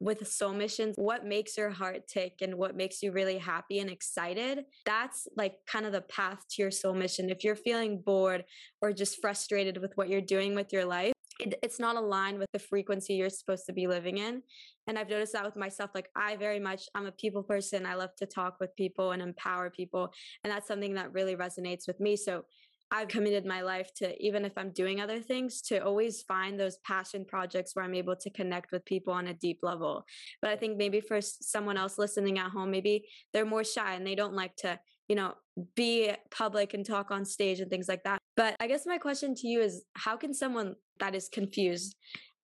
with 0.00 0.26
soul 0.26 0.52
missions, 0.54 0.94
what 0.96 1.26
makes 1.26 1.56
your 1.58 1.70
heart 1.70 2.08
tick 2.08 2.34
and 2.40 2.56
what 2.56 2.76
makes 2.76 3.02
you 3.02 3.12
really 3.12 3.38
happy 3.38 3.78
and 3.80 3.90
excited, 3.90 4.64
that's 4.86 5.28
like 5.36 5.54
kind 5.66 5.84
of 5.84 5.92
the 5.92 6.00
path 6.00 6.38
to 6.50 6.62
your 6.62 6.70
soul 6.70 6.94
mission. 6.94 7.28
If 7.28 7.44
you're 7.44 7.56
feeling 7.56 8.02
bored 8.04 8.44
or 8.80 8.92
just 8.92 9.20
frustrated 9.20 9.78
with 9.78 9.92
what 9.96 10.08
you're 10.08 10.22
doing 10.22 10.54
with 10.54 10.72
your 10.72 10.86
life, 10.86 11.12
it, 11.40 11.58
it's 11.62 11.80
not 11.80 11.96
aligned 11.96 12.38
with 12.38 12.50
the 12.52 12.58
frequency 12.58 13.14
you're 13.14 13.30
supposed 13.30 13.66
to 13.66 13.72
be 13.72 13.86
living 13.86 14.18
in. 14.18 14.42
And 14.86 14.98
I've 14.98 15.08
noticed 15.08 15.32
that 15.34 15.44
with 15.44 15.56
myself. 15.56 15.90
Like, 15.94 16.08
I 16.16 16.36
very 16.36 16.60
much, 16.60 16.82
I'm 16.94 17.06
a 17.06 17.12
people 17.12 17.42
person. 17.42 17.86
I 17.86 17.94
love 17.94 18.14
to 18.18 18.26
talk 18.26 18.56
with 18.60 18.74
people 18.76 19.12
and 19.12 19.22
empower 19.22 19.70
people. 19.70 20.12
And 20.42 20.52
that's 20.52 20.68
something 20.68 20.94
that 20.94 21.12
really 21.12 21.36
resonates 21.36 21.86
with 21.86 22.00
me. 22.00 22.16
So 22.16 22.44
I've 22.92 23.08
committed 23.08 23.46
my 23.46 23.60
life 23.60 23.90
to, 23.98 24.20
even 24.20 24.44
if 24.44 24.58
I'm 24.58 24.72
doing 24.72 25.00
other 25.00 25.20
things, 25.20 25.62
to 25.62 25.78
always 25.78 26.22
find 26.22 26.58
those 26.58 26.78
passion 26.78 27.24
projects 27.24 27.76
where 27.76 27.84
I'm 27.84 27.94
able 27.94 28.16
to 28.16 28.30
connect 28.30 28.72
with 28.72 28.84
people 28.84 29.12
on 29.12 29.28
a 29.28 29.34
deep 29.34 29.60
level. 29.62 30.04
But 30.42 30.50
I 30.50 30.56
think 30.56 30.76
maybe 30.76 31.00
for 31.00 31.20
someone 31.20 31.76
else 31.76 31.98
listening 31.98 32.38
at 32.38 32.50
home, 32.50 32.70
maybe 32.70 33.06
they're 33.32 33.44
more 33.44 33.62
shy 33.62 33.94
and 33.94 34.04
they 34.04 34.16
don't 34.16 34.34
like 34.34 34.56
to, 34.56 34.80
you 35.10 35.16
know, 35.16 35.34
be 35.74 36.12
public 36.30 36.72
and 36.72 36.86
talk 36.86 37.10
on 37.10 37.24
stage 37.24 37.58
and 37.58 37.68
things 37.68 37.88
like 37.88 38.04
that. 38.04 38.18
But 38.36 38.54
I 38.60 38.68
guess 38.68 38.86
my 38.86 38.96
question 38.96 39.34
to 39.34 39.48
you 39.48 39.60
is 39.60 39.84
how 39.96 40.16
can 40.16 40.32
someone 40.32 40.76
that 41.00 41.16
is 41.16 41.28
confused, 41.28 41.96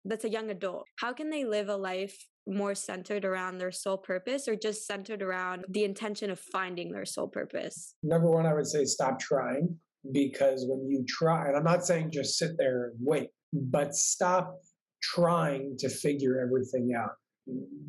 that's 0.05 0.25
a 0.25 0.29
young 0.29 0.51
adult, 0.51 0.85
how 0.99 1.13
can 1.13 1.31
they 1.31 1.45
live 1.45 1.69
a 1.69 1.77
life 1.77 2.27
more 2.45 2.75
centered 2.75 3.25
around 3.25 3.59
their 3.59 3.71
soul 3.71 3.97
purpose 3.97 4.49
or 4.49 4.57
just 4.57 4.85
centered 4.85 5.23
around 5.23 5.65
the 5.69 5.85
intention 5.85 6.29
of 6.29 6.41
finding 6.41 6.91
their 6.91 7.05
soul 7.05 7.29
purpose? 7.29 7.95
Number 8.03 8.29
one, 8.29 8.47
I 8.47 8.53
would 8.53 8.67
say 8.67 8.85
stop 8.85 9.21
trying 9.21 9.79
because 10.13 10.67
when 10.69 10.91
you 10.91 11.05
try, 11.09 11.47
and 11.47 11.57
I'm 11.57 11.65
not 11.65 11.87
saying 11.87 12.11
just 12.13 12.37
sit 12.37 12.59
there 12.59 12.87
and 12.87 12.95
wait, 12.99 13.29
but 13.53 13.95
stop 13.95 14.57
trying 15.01 15.77
to 15.79 15.89
figure 15.89 16.41
everything 16.41 16.95
out 16.99 17.13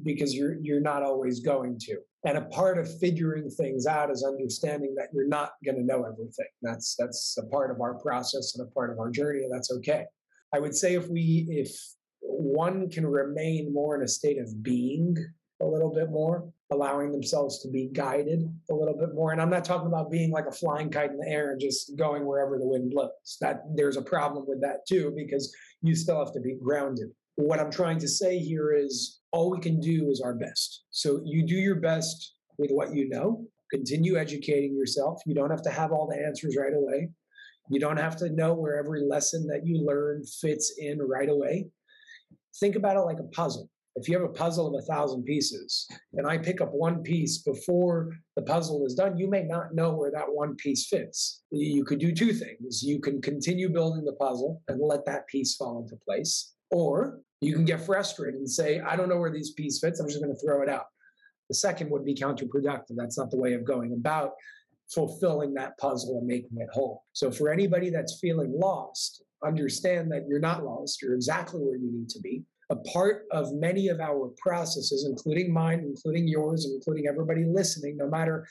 because 0.04 0.36
you're 0.36 0.58
you're 0.62 0.82
not 0.82 1.02
always 1.02 1.40
going 1.40 1.80
to. 1.80 1.98
And 2.28 2.38
a 2.38 2.42
part 2.42 2.78
of 2.78 3.00
figuring 3.00 3.50
things 3.50 3.88
out 3.88 4.12
is 4.12 4.22
understanding 4.22 4.94
that 4.98 5.08
you're 5.14 5.30
not 5.30 5.52
going 5.64 5.78
to 5.78 5.84
know 5.84 6.04
everything. 6.04 6.50
That's 6.62 6.94
that's 7.00 7.38
a 7.42 7.46
part 7.46 7.72
of 7.72 7.80
our 7.80 7.94
process 7.94 8.54
and 8.58 8.68
a 8.68 8.72
part 8.72 8.92
of 8.92 9.00
our 9.00 9.10
journey, 9.10 9.44
and 9.44 9.54
that's 9.54 9.72
okay. 9.72 10.04
I 10.54 10.60
would 10.60 10.76
say 10.76 10.96
if 10.96 11.08
we 11.08 11.48
if 11.50 11.72
one 12.20 12.90
can 12.90 13.08
remain 13.08 13.74
more 13.74 13.96
in 13.96 14.04
a 14.04 14.10
state 14.10 14.40
of 14.40 14.62
being 14.62 15.16
a 15.62 15.66
little 15.66 15.90
bit 15.94 16.10
more, 16.10 16.52
allowing 16.70 17.14
themselves 17.14 17.62
to 17.62 17.70
be 17.72 17.90
guided 17.94 18.42
a 18.70 18.74
little 18.74 18.98
bit 18.98 19.16
more. 19.16 19.32
And 19.32 19.42
I'm 19.42 19.50
not 19.50 19.64
talking 19.64 19.88
about 19.88 20.12
being 20.12 20.30
like 20.30 20.48
a 20.48 20.52
flying 20.52 20.90
kite 20.90 21.12
in 21.12 21.18
the 21.18 21.30
air 21.30 21.54
and 21.54 21.62
just 21.62 21.96
going 21.96 22.26
wherever 22.26 22.58
the 22.58 22.68
wind 22.68 22.92
blows. 22.92 23.38
That 23.40 23.64
there's 23.74 23.96
a 23.96 24.02
problem 24.02 24.44
with 24.46 24.60
that 24.60 24.86
too, 24.86 25.14
because 25.16 25.56
you 25.82 25.96
still 25.96 26.20
have 26.20 26.34
to 26.34 26.42
be 26.42 26.56
grounded. 26.62 27.08
What 27.38 27.60
I'm 27.60 27.72
trying 27.72 28.00
to 28.00 28.08
say 28.08 28.38
here 28.40 28.74
is 28.74 29.20
all 29.32 29.50
we 29.50 29.60
can 29.60 29.80
do 29.80 30.10
is 30.10 30.22
our 30.22 30.34
best. 30.34 30.84
So 30.90 31.22
you 31.24 31.46
do 31.46 31.56
your 31.56 31.76
best 31.76 32.36
with 32.58 32.72
what 32.72 32.94
you 32.94 33.08
know, 33.10 33.46
continue 33.72 34.18
educating 34.18 34.76
yourself. 34.76 35.22
You 35.26 35.34
don't 35.34 35.50
have 35.50 35.62
to 35.64 35.70
have 35.70 35.92
all 35.92 36.08
the 36.08 36.18
answers 36.18 36.58
right 36.58 36.74
away. 36.74 37.10
You 37.70 37.80
don't 37.80 37.98
have 37.98 38.16
to 38.18 38.30
know 38.30 38.54
where 38.54 38.78
every 38.78 39.02
lesson 39.02 39.48
that 39.48 39.66
you 39.66 39.86
learn 39.86 40.24
fits 40.42 40.74
in 40.78 41.00
right 41.00 41.30
away. 41.30 41.68
Think 42.60 42.76
about 42.76 42.98
it 42.98 43.02
like 43.02 43.20
a 43.20 43.36
puzzle 43.36 43.70
if 43.98 44.08
you 44.08 44.14
have 44.14 44.30
a 44.30 44.34
puzzle 44.34 44.68
of 44.68 44.76
a 44.82 44.86
thousand 44.86 45.24
pieces 45.24 45.88
and 46.14 46.28
I 46.28 46.38
pick 46.38 46.62
up 46.62 46.72
one 46.72 47.02
piece 47.02 47.40
before 47.40 48.16
the 48.36 48.44
puzzle 48.44 48.86
is 48.86 48.94
done, 48.94 49.18
you 49.18 49.28
may 49.28 49.44
not 49.44 49.74
know 49.74 49.92
where 49.92 50.12
that 50.12 50.28
one 50.28 50.56
piece 50.56 50.88
fits. 50.88 51.42
You 51.52 51.84
could 51.84 52.00
do 52.00 52.14
two 52.14 52.32
things. 52.32 52.84
You 52.84 53.00
can 53.00 53.22
continue 53.22 53.70
building 53.70 54.06
the 54.06 54.14
puzzle 54.14 54.62
and 54.68 54.80
let 54.80 55.04
that 55.06 55.28
piece 55.28 55.56
fall 55.56 55.82
into 55.82 55.98
place, 56.06 56.54
or 56.70 57.22
you 57.42 57.54
can 57.54 57.66
get 57.66 57.86
frustrated 57.86 58.40
and 58.40 58.50
say, 58.50 58.80
I 58.80 58.96
don't 58.96 59.10
know 59.10 59.18
where 59.18 59.32
these 59.32 59.52
piece 59.52 59.80
fits. 59.80 60.00
I'm 60.00 60.08
just 60.08 60.22
going 60.22 60.34
to 60.34 60.40
throw 60.40 60.62
it 60.62 60.70
out. 60.70 60.86
The 61.50 61.56
second 61.56 61.90
would 61.92 62.04
be 62.04 62.16
counterproductive. 62.16 62.96
That's 62.96 63.18
not 63.18 63.32
the 63.32 63.38
way 63.38 63.54
of 63.54 63.64
going 63.64 63.94
about 63.94 64.32
fulfilling 64.94 65.54
that 65.54 65.78
puzzle 65.78 66.18
and 66.18 66.28
making 66.28 66.58
it 66.58 66.70
whole. 66.74 67.04
So, 67.14 67.32
for 67.32 67.50
anybody 67.50 67.90
that's 67.90 68.20
feeling 68.20 68.52
lost, 68.58 69.24
understand 69.46 70.12
that 70.12 70.26
you're 70.28 70.40
not 70.40 70.64
lost. 70.64 71.02
You're 71.02 71.14
exactly 71.14 71.62
where 71.62 71.78
you 71.78 71.92
need 71.92 72.10
to 72.10 72.20
be 72.20 72.44
a 72.70 72.76
part 72.76 73.26
of 73.32 73.54
many 73.54 73.88
of 73.88 74.00
our 74.00 74.32
processes, 74.38 75.06
including 75.10 75.54
mine, 75.54 75.80
including 75.80 76.28
yours, 76.28 76.70
including 76.70 77.08
everybody 77.08 77.46
listening, 77.46 77.96
no 77.98 78.10
matter 78.10 78.48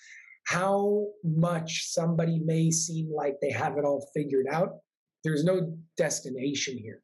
how 0.47 1.07
much 1.25 1.88
somebody 1.88 2.38
may 2.38 2.71
seem 2.71 3.12
like 3.12 3.37
they 3.40 3.50
have 3.50 3.76
it 3.76 3.85
all 3.85 4.09
figured 4.14 4.47
out, 4.50 4.76
there's 5.25 5.45
no 5.45 5.76
destination 5.97 6.78
here. 6.78 7.02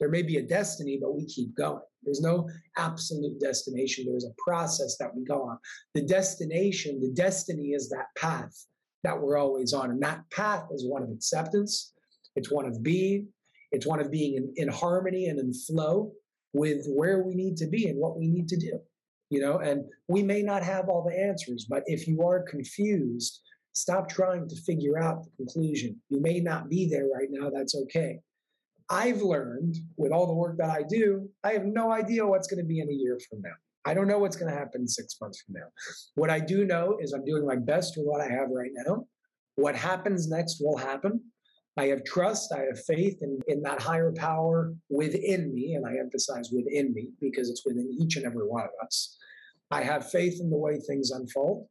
There 0.00 0.08
may 0.08 0.22
be 0.22 0.36
a 0.36 0.42
destiny, 0.42 0.98
but 1.00 1.14
we 1.14 1.26
keep 1.26 1.56
going. 1.56 1.82
There's 2.02 2.20
no 2.20 2.48
absolute 2.76 3.40
destination. 3.40 4.06
There's 4.06 4.24
a 4.24 4.34
process 4.42 4.96
that 4.98 5.14
we 5.14 5.24
go 5.24 5.42
on. 5.42 5.58
The 5.94 6.02
destination, 6.02 7.00
the 7.00 7.10
destiny 7.10 7.70
is 7.70 7.88
that 7.90 8.06
path 8.16 8.66
that 9.04 9.20
we're 9.20 9.36
always 9.36 9.72
on. 9.72 9.90
And 9.90 10.02
that 10.02 10.22
path 10.30 10.66
is 10.72 10.86
one 10.86 11.02
of 11.02 11.10
acceptance, 11.10 11.92
it's 12.36 12.50
one 12.50 12.66
of 12.66 12.82
being, 12.82 13.28
it's 13.72 13.86
one 13.86 14.00
of 14.00 14.10
being 14.10 14.34
in, 14.34 14.52
in 14.56 14.68
harmony 14.68 15.26
and 15.26 15.38
in 15.38 15.52
flow 15.52 16.12
with 16.52 16.86
where 16.86 17.22
we 17.22 17.34
need 17.34 17.56
to 17.58 17.66
be 17.66 17.88
and 17.88 17.98
what 17.98 18.18
we 18.18 18.26
need 18.26 18.48
to 18.48 18.56
do 18.56 18.80
you 19.30 19.40
know 19.40 19.58
and 19.58 19.84
we 20.08 20.22
may 20.22 20.42
not 20.42 20.62
have 20.62 20.88
all 20.88 21.04
the 21.04 21.18
answers 21.18 21.66
but 21.68 21.82
if 21.86 22.06
you 22.08 22.22
are 22.22 22.42
confused 22.42 23.40
stop 23.74 24.08
trying 24.08 24.48
to 24.48 24.56
figure 24.56 24.98
out 24.98 25.24
the 25.24 25.30
conclusion 25.36 25.96
you 26.08 26.20
may 26.20 26.40
not 26.40 26.68
be 26.68 26.88
there 26.88 27.06
right 27.14 27.28
now 27.30 27.50
that's 27.50 27.74
okay 27.74 28.18
i've 28.90 29.22
learned 29.22 29.76
with 29.96 30.12
all 30.12 30.26
the 30.26 30.32
work 30.32 30.56
that 30.58 30.70
i 30.70 30.82
do 30.82 31.28
i 31.44 31.52
have 31.52 31.64
no 31.64 31.92
idea 31.92 32.26
what's 32.26 32.48
going 32.48 32.62
to 32.62 32.66
be 32.66 32.80
in 32.80 32.88
a 32.88 32.92
year 32.92 33.18
from 33.28 33.40
now 33.40 33.54
i 33.84 33.94
don't 33.94 34.08
know 34.08 34.18
what's 34.18 34.36
going 34.36 34.50
to 34.50 34.58
happen 34.58 34.86
six 34.86 35.16
months 35.20 35.42
from 35.42 35.54
now 35.54 35.66
what 36.14 36.30
i 36.30 36.40
do 36.40 36.64
know 36.64 36.96
is 37.00 37.12
i'm 37.12 37.24
doing 37.24 37.46
my 37.46 37.56
best 37.56 37.94
with 37.96 38.06
what 38.06 38.20
i 38.20 38.28
have 38.28 38.48
right 38.50 38.70
now 38.86 39.04
what 39.56 39.74
happens 39.74 40.28
next 40.28 40.58
will 40.60 40.76
happen 40.76 41.20
I 41.78 41.86
have 41.86 42.02
trust, 42.02 42.52
I 42.52 42.62
have 42.62 42.84
faith 42.84 43.18
in, 43.22 43.38
in 43.46 43.62
that 43.62 43.80
higher 43.80 44.12
power 44.12 44.74
within 44.90 45.54
me, 45.54 45.74
and 45.74 45.86
I 45.86 45.96
emphasize 46.00 46.50
within 46.52 46.92
me 46.92 47.10
because 47.20 47.48
it's 47.48 47.64
within 47.64 47.96
each 48.00 48.16
and 48.16 48.26
every 48.26 48.48
one 48.48 48.64
of 48.64 48.70
us. 48.84 49.16
I 49.70 49.82
have 49.82 50.10
faith 50.10 50.40
in 50.40 50.50
the 50.50 50.56
way 50.56 50.80
things 50.80 51.12
unfold. 51.12 51.68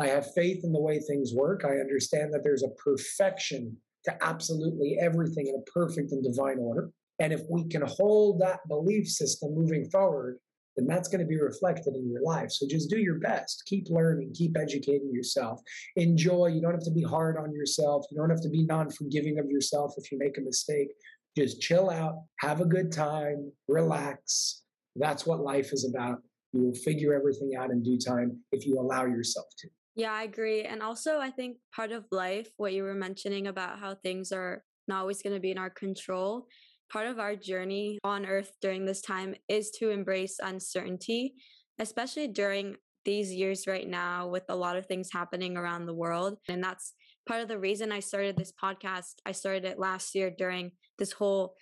I 0.00 0.08
have 0.08 0.34
faith 0.34 0.64
in 0.64 0.72
the 0.72 0.80
way 0.80 0.98
things 0.98 1.32
work. 1.32 1.64
I 1.64 1.76
understand 1.76 2.34
that 2.34 2.42
there's 2.42 2.64
a 2.64 2.70
perfection 2.70 3.76
to 4.06 4.24
absolutely 4.24 4.98
everything 5.00 5.48
in 5.48 5.54
a 5.56 5.70
perfect 5.70 6.12
and 6.12 6.24
divine 6.24 6.58
order. 6.58 6.90
And 7.18 7.32
if 7.32 7.42
we 7.50 7.68
can 7.68 7.82
hold 7.82 8.40
that 8.40 8.60
belief 8.68 9.08
system 9.08 9.54
moving 9.54 9.88
forward, 9.90 10.38
then 10.76 10.86
that's 10.86 11.08
going 11.08 11.20
to 11.20 11.26
be 11.26 11.40
reflected 11.40 11.94
in 11.94 12.10
your 12.10 12.22
life. 12.22 12.50
So 12.50 12.66
just 12.68 12.90
do 12.90 12.98
your 12.98 13.18
best. 13.18 13.62
Keep 13.66 13.86
learning, 13.88 14.32
keep 14.34 14.56
educating 14.58 15.10
yourself. 15.12 15.60
Enjoy. 15.96 16.48
You 16.48 16.60
don't 16.60 16.72
have 16.72 16.84
to 16.84 16.90
be 16.90 17.02
hard 17.02 17.36
on 17.38 17.54
yourself. 17.54 18.04
You 18.10 18.18
don't 18.18 18.30
have 18.30 18.42
to 18.42 18.50
be 18.50 18.64
non 18.64 18.90
forgiving 18.90 19.38
of 19.38 19.46
yourself 19.48 19.94
if 19.96 20.12
you 20.12 20.18
make 20.18 20.36
a 20.38 20.42
mistake. 20.42 20.88
Just 21.36 21.60
chill 21.60 21.90
out, 21.90 22.22
have 22.40 22.60
a 22.60 22.64
good 22.64 22.92
time, 22.92 23.52
relax. 23.68 24.62
That's 24.96 25.26
what 25.26 25.40
life 25.40 25.72
is 25.72 25.90
about. 25.90 26.18
You 26.52 26.62
will 26.62 26.74
figure 26.74 27.14
everything 27.14 27.52
out 27.58 27.70
in 27.70 27.82
due 27.82 27.98
time 27.98 28.40
if 28.52 28.66
you 28.66 28.78
allow 28.78 29.04
yourself 29.04 29.46
to. 29.58 29.68
Yeah, 29.96 30.12
I 30.12 30.24
agree. 30.24 30.62
And 30.64 30.82
also, 30.82 31.18
I 31.18 31.30
think 31.30 31.56
part 31.74 31.90
of 31.92 32.04
life, 32.10 32.50
what 32.58 32.74
you 32.74 32.82
were 32.82 32.94
mentioning 32.94 33.46
about 33.46 33.78
how 33.78 33.94
things 33.94 34.30
are 34.30 34.62
not 34.88 35.00
always 35.00 35.22
going 35.22 35.34
to 35.34 35.40
be 35.40 35.50
in 35.50 35.58
our 35.58 35.70
control, 35.70 36.46
part 36.92 37.06
of 37.06 37.18
our 37.18 37.34
journey 37.34 37.98
on 38.04 38.26
earth 38.26 38.52
during 38.60 38.84
this 38.84 39.00
time 39.00 39.34
is 39.48 39.70
to 39.78 39.90
embrace 39.90 40.36
uncertainty, 40.42 41.34
especially 41.78 42.28
during 42.28 42.76
these 43.06 43.32
years 43.32 43.66
right 43.66 43.88
now 43.88 44.28
with 44.28 44.44
a 44.48 44.56
lot 44.56 44.76
of 44.76 44.86
things 44.86 45.08
happening 45.12 45.56
around 45.56 45.86
the 45.86 45.94
world. 45.94 46.36
And 46.48 46.62
that's 46.62 46.92
part 47.26 47.40
of 47.40 47.48
the 47.48 47.58
reason 47.58 47.90
I 47.90 48.00
started 48.00 48.36
this 48.36 48.52
podcast. 48.62 49.14
I 49.24 49.32
started 49.32 49.64
it 49.64 49.78
last 49.78 50.14
year 50.14 50.30
during 50.36 50.72
this 50.98 51.12
whole 51.12 51.54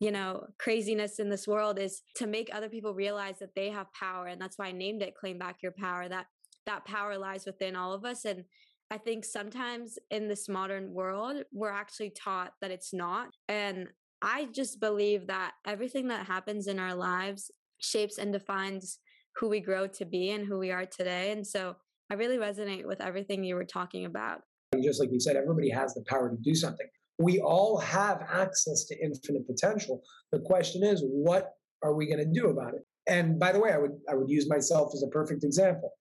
you 0.00 0.12
know 0.12 0.46
craziness 0.60 1.18
in 1.18 1.28
this 1.28 1.48
world 1.48 1.76
is 1.76 2.02
to 2.14 2.26
make 2.26 2.48
other 2.52 2.68
people 2.68 2.94
realize 2.94 3.40
that 3.40 3.54
they 3.56 3.68
have 3.68 3.92
power 3.92 4.26
and 4.28 4.40
that's 4.40 4.56
why 4.56 4.66
i 4.66 4.72
named 4.72 5.02
it 5.02 5.16
claim 5.16 5.38
back 5.38 5.56
your 5.60 5.72
power 5.72 6.08
that 6.08 6.26
that 6.68 6.84
power 6.84 7.18
lies 7.18 7.44
within 7.44 7.74
all 7.74 7.92
of 7.92 8.04
us 8.04 8.24
and 8.24 8.44
I 8.90 8.96
think 8.96 9.24
sometimes 9.24 9.98
in 10.10 10.28
this 10.28 10.48
modern 10.48 10.92
world, 10.92 11.42
we're 11.52 11.70
actually 11.70 12.10
taught 12.10 12.52
that 12.62 12.70
it's 12.70 12.94
not. 12.94 13.28
And 13.48 13.88
I 14.22 14.48
just 14.52 14.80
believe 14.80 15.26
that 15.26 15.52
everything 15.66 16.08
that 16.08 16.26
happens 16.26 16.66
in 16.66 16.78
our 16.78 16.94
lives 16.94 17.50
shapes 17.78 18.18
and 18.18 18.32
defines 18.32 18.98
who 19.36 19.48
we 19.48 19.60
grow 19.60 19.86
to 19.86 20.04
be 20.04 20.30
and 20.30 20.46
who 20.46 20.58
we 20.58 20.70
are 20.70 20.86
today. 20.86 21.32
And 21.32 21.46
so 21.46 21.76
I 22.10 22.14
really 22.14 22.38
resonate 22.38 22.86
with 22.86 23.00
everything 23.00 23.44
you 23.44 23.54
were 23.54 23.64
talking 23.64 24.06
about. 24.06 24.40
Just 24.82 25.00
like 25.00 25.12
you 25.12 25.20
said, 25.20 25.36
everybody 25.36 25.70
has 25.70 25.94
the 25.94 26.04
power 26.08 26.30
to 26.30 26.36
do 26.42 26.54
something. 26.54 26.86
We 27.18 27.40
all 27.40 27.78
have 27.78 28.22
access 28.28 28.84
to 28.86 28.96
infinite 29.04 29.46
potential. 29.46 30.02
The 30.32 30.40
question 30.40 30.82
is, 30.82 31.02
what 31.04 31.50
are 31.82 31.94
we 31.94 32.06
going 32.06 32.24
to 32.24 32.40
do 32.40 32.48
about 32.48 32.74
it? 32.74 32.82
And 33.06 33.38
by 33.38 33.52
the 33.52 33.60
way, 33.60 33.72
I 33.72 33.78
would 33.78 33.92
I 34.10 34.14
would 34.14 34.28
use 34.28 34.48
myself 34.48 34.90
as 34.94 35.02
a 35.02 35.08
perfect 35.08 35.42
example. 35.42 35.92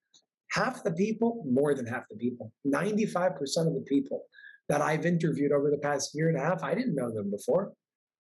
Half 0.58 0.84
the 0.84 0.92
people, 0.92 1.44
more 1.48 1.76
than 1.76 1.86
half 1.86 2.06
the 2.10 2.16
people, 2.16 2.52
95% 2.66 3.38
of 3.68 3.76
the 3.76 3.86
people 3.88 4.24
that 4.70 4.82
I've 4.82 5.06
interviewed 5.06 5.52
over 5.52 5.70
the 5.70 5.78
past 5.78 6.16
year 6.16 6.30
and 6.30 6.38
a 6.38 6.42
half, 6.42 6.64
I 6.64 6.74
didn't 6.74 6.96
know 6.96 7.12
them 7.14 7.30
before. 7.30 7.74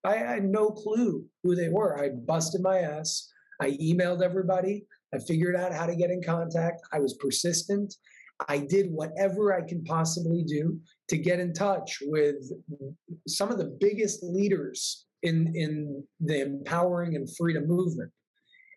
I 0.03 0.17
had 0.17 0.43
no 0.43 0.69
clue 0.69 1.25
who 1.43 1.55
they 1.55 1.69
were. 1.69 1.99
I 1.99 2.09
busted 2.09 2.61
my 2.61 2.77
ass. 2.77 3.27
I 3.59 3.71
emailed 3.71 4.21
everybody. 4.21 4.85
I 5.15 5.17
figured 5.17 5.55
out 5.55 5.73
how 5.73 5.87
to 5.87 5.95
get 5.95 6.11
in 6.11 6.21
contact. 6.21 6.81
I 6.93 6.99
was 6.99 7.15
persistent. 7.15 7.95
I 8.47 8.59
did 8.59 8.91
whatever 8.91 9.55
I 9.55 9.67
can 9.67 9.83
possibly 9.83 10.43
do 10.43 10.79
to 11.09 11.17
get 11.17 11.39
in 11.39 11.53
touch 11.53 11.97
with 12.03 12.35
some 13.27 13.51
of 13.51 13.57
the 13.57 13.75
biggest 13.79 14.21
leaders 14.21 15.07
in, 15.23 15.51
in 15.55 16.03
the 16.19 16.41
empowering 16.41 17.15
and 17.15 17.27
freedom 17.35 17.67
movement. 17.67 18.11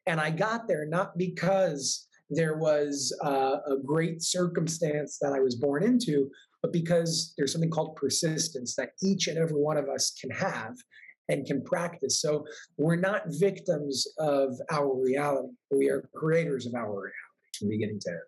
And 0.06 0.18
I 0.18 0.30
got 0.30 0.66
there 0.66 0.86
not 0.86 1.18
because 1.18 2.06
there 2.30 2.56
was 2.56 3.16
uh, 3.22 3.56
a 3.66 3.76
great 3.84 4.22
circumstance 4.22 5.18
that 5.20 5.32
I 5.32 5.40
was 5.40 5.56
born 5.56 5.82
into, 5.82 6.30
but 6.62 6.72
because 6.72 7.34
there's 7.36 7.52
something 7.52 7.70
called 7.70 7.96
persistence 7.96 8.76
that 8.76 8.90
each 9.02 9.26
and 9.26 9.36
every 9.36 9.60
one 9.60 9.76
of 9.76 9.88
us 9.88 10.12
can 10.20 10.30
have 10.30 10.76
and 11.28 11.46
can 11.46 11.62
practice. 11.62 12.20
So 12.20 12.44
we're 12.76 12.96
not 12.96 13.22
victims 13.26 14.06
of 14.18 14.60
our 14.70 14.94
reality. 14.94 15.54
We 15.70 15.88
are 15.88 16.08
creators 16.14 16.66
of 16.66 16.74
our 16.74 16.90
reality 16.90 17.14
from 17.58 17.68
beginning 17.68 18.00
to 18.00 18.10
end. 18.10 18.20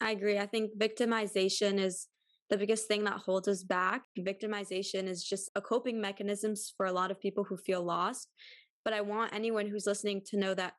I 0.00 0.10
agree. 0.12 0.38
I 0.38 0.46
think 0.46 0.76
victimization 0.78 1.78
is 1.78 2.06
the 2.50 2.56
biggest 2.56 2.86
thing 2.88 3.04
that 3.04 3.18
holds 3.18 3.48
us 3.48 3.62
back. 3.62 4.02
Victimization 4.18 5.06
is 5.06 5.22
just 5.24 5.50
a 5.54 5.60
coping 5.60 6.00
mechanisms 6.00 6.72
for 6.76 6.86
a 6.86 6.92
lot 6.92 7.10
of 7.10 7.20
people 7.20 7.44
who 7.44 7.56
feel 7.56 7.82
lost. 7.82 8.28
But 8.84 8.94
I 8.94 9.00
want 9.02 9.34
anyone 9.34 9.66
who's 9.66 9.86
listening 9.86 10.22
to 10.26 10.38
know 10.38 10.54
that 10.54 10.74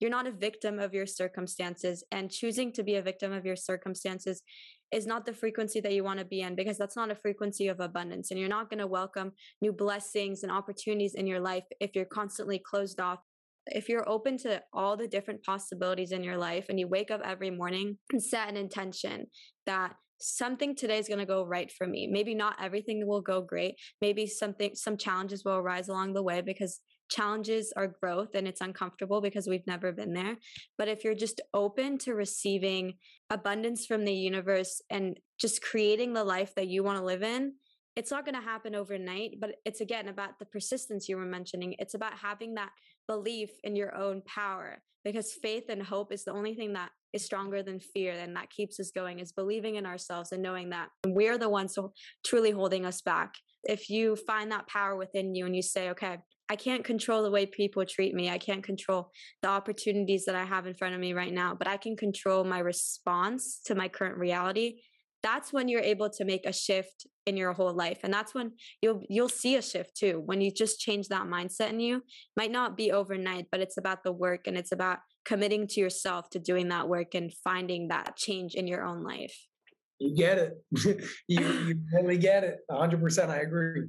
you're 0.00 0.10
not 0.10 0.26
a 0.26 0.32
victim 0.32 0.78
of 0.78 0.92
your 0.92 1.06
circumstances 1.06 2.04
and 2.10 2.30
choosing 2.30 2.72
to 2.72 2.82
be 2.82 2.96
a 2.96 3.02
victim 3.02 3.32
of 3.32 3.44
your 3.44 3.56
circumstances 3.56 4.42
is 4.92 5.06
not 5.06 5.26
the 5.26 5.32
frequency 5.32 5.80
that 5.80 5.92
you 5.92 6.04
want 6.04 6.18
to 6.18 6.24
be 6.24 6.40
in 6.40 6.54
because 6.54 6.78
that's 6.78 6.96
not 6.96 7.10
a 7.10 7.16
frequency 7.16 7.68
of 7.68 7.80
abundance. 7.80 8.30
And 8.30 8.38
you're 8.38 8.48
not 8.48 8.70
going 8.70 8.78
to 8.78 8.86
welcome 8.86 9.32
new 9.60 9.72
blessings 9.72 10.42
and 10.42 10.52
opportunities 10.52 11.14
in 11.14 11.26
your 11.26 11.40
life 11.40 11.64
if 11.80 11.94
you're 11.94 12.04
constantly 12.04 12.58
closed 12.58 13.00
off 13.00 13.18
if 13.66 13.88
you're 13.88 14.08
open 14.08 14.36
to 14.38 14.62
all 14.72 14.96
the 14.96 15.08
different 15.08 15.42
possibilities 15.42 16.12
in 16.12 16.22
your 16.22 16.36
life 16.36 16.66
and 16.68 16.78
you 16.78 16.86
wake 16.86 17.10
up 17.10 17.22
every 17.24 17.50
morning 17.50 17.96
and 18.12 18.22
set 18.22 18.48
an 18.48 18.56
intention 18.56 19.26
that 19.66 19.94
something 20.20 20.76
today 20.76 20.98
is 20.98 21.08
going 21.08 21.18
to 21.18 21.26
go 21.26 21.44
right 21.44 21.70
for 21.72 21.86
me. 21.86 22.08
Maybe 22.10 22.34
not 22.34 22.56
everything 22.62 23.06
will 23.06 23.20
go 23.20 23.40
great. 23.40 23.74
Maybe 24.00 24.26
something 24.26 24.74
some 24.74 24.96
challenges 24.96 25.44
will 25.44 25.56
arise 25.56 25.88
along 25.88 26.14
the 26.14 26.22
way 26.22 26.40
because 26.40 26.80
challenges 27.10 27.72
are 27.76 27.94
growth 28.00 28.34
and 28.34 28.48
it's 28.48 28.60
uncomfortable 28.60 29.20
because 29.20 29.46
we've 29.46 29.66
never 29.66 29.92
been 29.92 30.14
there. 30.14 30.36
But 30.78 30.88
if 30.88 31.04
you're 31.04 31.14
just 31.14 31.40
open 31.52 31.98
to 31.98 32.14
receiving 32.14 32.94
abundance 33.30 33.86
from 33.86 34.04
the 34.04 34.12
universe 34.12 34.80
and 34.90 35.18
just 35.38 35.62
creating 35.62 36.12
the 36.12 36.24
life 36.24 36.54
that 36.56 36.68
you 36.68 36.82
want 36.82 36.98
to 36.98 37.04
live 37.04 37.22
in, 37.22 37.54
it's 37.96 38.10
not 38.10 38.24
going 38.24 38.34
to 38.34 38.40
happen 38.40 38.74
overnight, 38.74 39.36
but 39.40 39.56
it's 39.64 39.80
again 39.80 40.08
about 40.08 40.38
the 40.38 40.46
persistence 40.46 41.08
you 41.08 41.16
were 41.16 41.24
mentioning. 41.24 41.76
It's 41.78 41.94
about 41.94 42.18
having 42.18 42.54
that 42.54 42.70
belief 43.06 43.50
in 43.62 43.76
your 43.76 43.94
own 43.94 44.22
power 44.22 44.82
because 45.04 45.32
faith 45.32 45.64
and 45.68 45.82
hope 45.82 46.12
is 46.12 46.24
the 46.24 46.32
only 46.32 46.54
thing 46.54 46.72
that 46.72 46.90
is 47.12 47.24
stronger 47.24 47.62
than 47.62 47.78
fear 47.78 48.12
and 48.12 48.34
that 48.34 48.50
keeps 48.50 48.80
us 48.80 48.90
going 48.90 49.20
is 49.20 49.32
believing 49.32 49.76
in 49.76 49.86
ourselves 49.86 50.32
and 50.32 50.42
knowing 50.42 50.70
that 50.70 50.88
we're 51.06 51.38
the 51.38 51.48
ones 51.48 51.78
truly 52.26 52.50
holding 52.50 52.84
us 52.84 53.00
back. 53.02 53.34
If 53.66 53.90
you 53.90 54.16
find 54.16 54.50
that 54.52 54.66
power 54.66 54.96
within 54.96 55.34
you 55.34 55.46
and 55.46 55.54
you 55.54 55.62
say, 55.62 55.90
okay, 55.90 56.18
I 56.50 56.56
can't 56.56 56.84
control 56.84 57.22
the 57.22 57.30
way 57.30 57.46
people 57.46 57.84
treat 57.86 58.14
me. 58.14 58.28
I 58.28 58.38
can't 58.38 58.62
control 58.62 59.10
the 59.42 59.48
opportunities 59.48 60.26
that 60.26 60.34
I 60.34 60.44
have 60.44 60.66
in 60.66 60.74
front 60.74 60.94
of 60.94 61.00
me 61.00 61.14
right 61.14 61.32
now, 61.32 61.54
but 61.54 61.66
I 61.66 61.76
can 61.76 61.96
control 61.96 62.44
my 62.44 62.58
response 62.58 63.60
to 63.66 63.74
my 63.74 63.88
current 63.88 64.18
reality. 64.18 64.80
That's 65.22 65.54
when 65.54 65.68
you're 65.68 65.80
able 65.80 66.10
to 66.10 66.24
make 66.26 66.44
a 66.44 66.52
shift 66.52 67.06
in 67.24 67.38
your 67.38 67.54
whole 67.54 67.72
life. 67.72 68.00
And 68.02 68.12
that's 68.12 68.34
when 68.34 68.52
you'll 68.82 69.00
you'll 69.08 69.30
see 69.30 69.56
a 69.56 69.62
shift 69.62 69.96
too. 69.96 70.22
When 70.26 70.42
you 70.42 70.50
just 70.50 70.80
change 70.80 71.08
that 71.08 71.26
mindset 71.26 71.70
in 71.70 71.80
you. 71.80 72.02
Might 72.36 72.50
not 72.50 72.76
be 72.76 72.92
overnight, 72.92 73.46
but 73.50 73.60
it's 73.60 73.78
about 73.78 74.04
the 74.04 74.12
work 74.12 74.46
and 74.46 74.58
it's 74.58 74.72
about 74.72 74.98
committing 75.24 75.66
to 75.68 75.80
yourself 75.80 76.28
to 76.30 76.38
doing 76.38 76.68
that 76.68 76.88
work 76.88 77.14
and 77.14 77.32
finding 77.42 77.88
that 77.88 78.16
change 78.16 78.54
in 78.54 78.66
your 78.66 78.84
own 78.84 79.02
life. 79.02 79.34
You 79.98 80.16
get 80.16 80.38
it. 80.38 80.52
you 81.28 81.40
you 81.40 81.80
really 81.92 82.18
get 82.18 82.44
it. 82.44 82.58
100% 82.70 83.28
I 83.28 83.38
agree. 83.38 83.84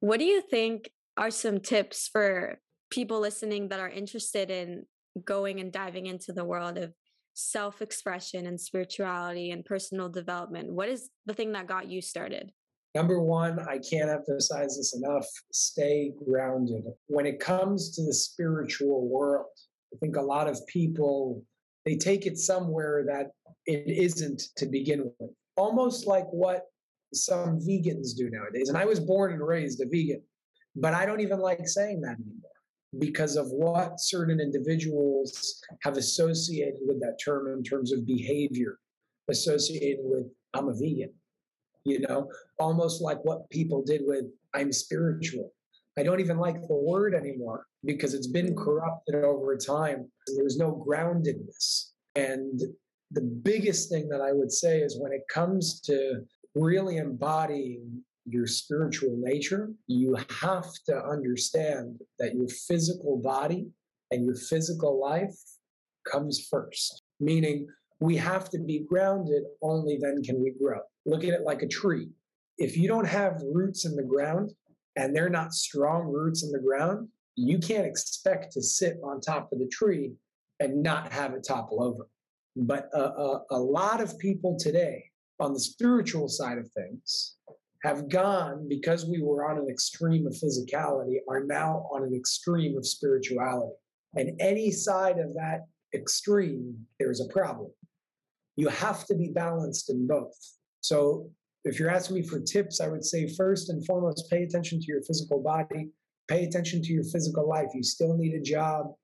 What 0.00 0.18
do 0.18 0.24
you 0.24 0.42
think 0.42 0.90
are 1.16 1.30
some 1.30 1.60
tips 1.60 2.08
for 2.12 2.58
people 2.90 3.20
listening 3.20 3.68
that 3.68 3.80
are 3.80 3.88
interested 3.88 4.50
in 4.50 4.84
going 5.24 5.60
and 5.60 5.72
diving 5.72 6.06
into 6.06 6.32
the 6.32 6.44
world 6.44 6.76
of 6.76 6.92
self 7.34 7.82
expression 7.82 8.46
and 8.46 8.60
spirituality 8.60 9.50
and 9.50 9.64
personal 9.64 10.08
development? 10.08 10.72
What 10.72 10.88
is 10.88 11.10
the 11.26 11.34
thing 11.34 11.52
that 11.52 11.66
got 11.66 11.88
you 11.88 12.02
started? 12.02 12.50
Number 12.94 13.20
one, 13.20 13.58
I 13.58 13.78
can't 13.78 14.08
emphasize 14.08 14.76
this 14.76 14.94
enough 14.94 15.26
stay 15.52 16.12
grounded. 16.24 16.84
When 17.06 17.26
it 17.26 17.40
comes 17.40 17.94
to 17.96 18.04
the 18.04 18.14
spiritual 18.14 19.08
world, 19.08 19.46
I 19.92 19.96
think 19.98 20.16
a 20.16 20.22
lot 20.22 20.48
of 20.48 20.60
people 20.68 21.42
they 21.84 21.96
take 21.96 22.26
it 22.26 22.38
somewhere 22.38 23.04
that 23.06 23.30
it 23.66 23.84
isn't 23.86 24.42
to 24.56 24.66
begin 24.66 25.10
with. 25.18 25.30
Almost 25.56 26.06
like 26.06 26.26
what 26.30 26.62
some 27.12 27.60
vegans 27.60 28.16
do 28.16 28.28
nowadays. 28.30 28.68
And 28.68 28.78
I 28.78 28.84
was 28.84 29.00
born 29.00 29.32
and 29.32 29.46
raised 29.46 29.80
a 29.80 29.86
vegan. 29.86 30.22
But 30.76 30.94
I 30.94 31.06
don't 31.06 31.20
even 31.20 31.38
like 31.38 31.66
saying 31.68 32.00
that 32.00 32.16
anymore 32.16 32.50
because 32.98 33.36
of 33.36 33.46
what 33.50 34.00
certain 34.00 34.40
individuals 34.40 35.62
have 35.82 35.96
associated 35.96 36.80
with 36.86 37.00
that 37.00 37.18
term 37.24 37.52
in 37.52 37.62
terms 37.62 37.92
of 37.92 38.06
behavior 38.06 38.78
associated 39.30 40.00
with 40.02 40.26
I'm 40.52 40.68
a 40.68 40.74
vegan. 40.74 41.12
You 41.84 42.00
know, 42.00 42.28
almost 42.58 43.02
like 43.02 43.18
what 43.24 43.48
people 43.50 43.82
did 43.84 44.02
with 44.04 44.24
I'm 44.54 44.72
spiritual. 44.72 45.52
I 45.98 46.02
don't 46.02 46.20
even 46.20 46.38
like 46.38 46.60
the 46.60 46.74
word 46.74 47.14
anymore 47.14 47.66
because 47.84 48.14
it's 48.14 48.26
been 48.26 48.56
corrupted 48.56 49.16
over 49.16 49.56
time. 49.56 50.10
There's 50.36 50.56
no 50.56 50.84
groundedness. 50.86 51.90
And 52.16 52.60
the 53.10 53.22
biggest 53.22 53.90
thing 53.90 54.08
that 54.08 54.20
I 54.20 54.32
would 54.32 54.52
say 54.52 54.80
is 54.80 54.98
when 54.98 55.12
it 55.12 55.22
comes 55.32 55.80
to 55.82 56.24
really 56.54 56.96
embodying 56.96 58.02
your 58.26 58.46
spiritual 58.46 59.16
nature, 59.18 59.72
you 59.86 60.16
have 60.40 60.72
to 60.86 61.04
understand 61.04 62.00
that 62.18 62.34
your 62.34 62.48
physical 62.48 63.18
body 63.18 63.66
and 64.10 64.24
your 64.24 64.36
physical 64.36 65.00
life 65.00 65.36
comes 66.10 66.46
first. 66.50 67.02
Meaning, 67.20 67.66
we 68.00 68.16
have 68.16 68.50
to 68.50 68.58
be 68.58 68.80
grounded, 68.80 69.44
only 69.62 69.98
then 70.00 70.22
can 70.22 70.42
we 70.42 70.52
grow. 70.60 70.80
Look 71.06 71.24
at 71.24 71.30
it 71.30 71.42
like 71.42 71.62
a 71.62 71.68
tree. 71.68 72.08
If 72.58 72.76
you 72.76 72.88
don't 72.88 73.06
have 73.06 73.42
roots 73.52 73.84
in 73.84 73.96
the 73.96 74.02
ground 74.02 74.52
and 74.96 75.14
they're 75.14 75.30
not 75.30 75.52
strong 75.52 76.06
roots 76.06 76.42
in 76.44 76.52
the 76.52 76.58
ground, 76.58 77.08
you 77.36 77.58
can't 77.58 77.86
expect 77.86 78.52
to 78.52 78.62
sit 78.62 78.98
on 79.02 79.20
top 79.20 79.52
of 79.52 79.58
the 79.58 79.68
tree 79.68 80.12
and 80.60 80.82
not 80.82 81.12
have 81.12 81.34
it 81.34 81.44
topple 81.46 81.82
over. 81.82 82.08
But 82.56 82.88
a, 82.94 83.00
a, 83.00 83.42
a 83.52 83.58
lot 83.58 84.00
of 84.00 84.18
people 84.18 84.56
today 84.58 85.04
on 85.40 85.52
the 85.52 85.60
spiritual 85.60 86.28
side 86.28 86.58
of 86.58 86.70
things 86.72 87.36
have 87.82 88.08
gone 88.08 88.66
because 88.68 89.06
we 89.06 89.20
were 89.20 89.50
on 89.50 89.58
an 89.58 89.68
extreme 89.68 90.26
of 90.26 90.32
physicality 90.34 91.16
are 91.28 91.44
now 91.44 91.88
on 91.92 92.02
an 92.02 92.14
extreme 92.14 92.76
of 92.78 92.86
spirituality. 92.86 93.74
And 94.14 94.40
any 94.40 94.70
side 94.70 95.18
of 95.18 95.34
that 95.34 95.66
extreme 95.92 96.86
there's 96.98 97.20
a 97.20 97.32
problem. 97.32 97.70
You 98.56 98.68
have 98.68 99.04
to 99.06 99.14
be 99.14 99.28
balanced 99.28 99.90
in 99.90 100.06
both. 100.06 100.36
So 100.80 101.30
if 101.64 101.78
you're 101.78 101.90
asking 101.90 102.16
me 102.16 102.22
for 102.22 102.40
tips 102.40 102.78
i 102.80 102.88
would 102.88 103.04
say 103.04 103.26
first 103.26 103.70
and 103.70 103.84
foremost 103.86 104.28
pay 104.30 104.42
attention 104.42 104.78
to 104.80 104.86
your 104.86 105.02
physical 105.02 105.42
body 105.42 105.88
pay 106.28 106.44
attention 106.44 106.82
to 106.82 106.92
your 106.92 107.04
physical 107.04 107.48
life. 107.48 107.68
You 107.74 107.82
still 107.82 108.16
need 108.16 108.34
a 108.34 108.40
job 108.40 108.94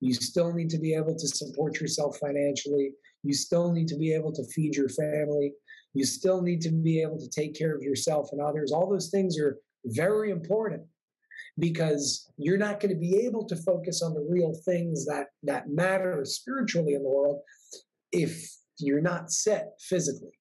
you 0.00 0.14
still 0.14 0.52
need 0.52 0.70
to 0.70 0.78
be 0.78 0.94
able 0.94 1.14
to 1.14 1.28
support 1.28 1.80
yourself 1.80 2.16
financially 2.18 2.92
you 3.22 3.34
still 3.34 3.72
need 3.72 3.88
to 3.88 3.96
be 3.96 4.12
able 4.12 4.32
to 4.32 4.44
feed 4.54 4.74
your 4.74 4.88
family 4.88 5.52
you 5.96 6.04
still 6.04 6.42
need 6.42 6.60
to 6.60 6.70
be 6.70 7.00
able 7.00 7.18
to 7.18 7.28
take 7.28 7.54
care 7.54 7.74
of 7.74 7.82
yourself 7.82 8.28
and 8.30 8.40
others. 8.40 8.70
All 8.70 8.88
those 8.88 9.08
things 9.08 9.38
are 9.38 9.58
very 9.86 10.30
important 10.30 10.82
because 11.58 12.30
you're 12.36 12.58
not 12.58 12.80
going 12.80 12.94
to 12.94 13.00
be 13.00 13.16
able 13.24 13.46
to 13.46 13.56
focus 13.56 14.02
on 14.02 14.12
the 14.12 14.26
real 14.28 14.52
things 14.66 15.06
that 15.06 15.28
that 15.42 15.70
matter 15.70 16.22
spiritually 16.24 16.92
in 16.92 17.02
the 17.02 17.08
world 17.08 17.40
if 18.12 18.46
you're 18.78 19.00
not 19.00 19.32
set 19.32 19.68
physically. 19.80 20.38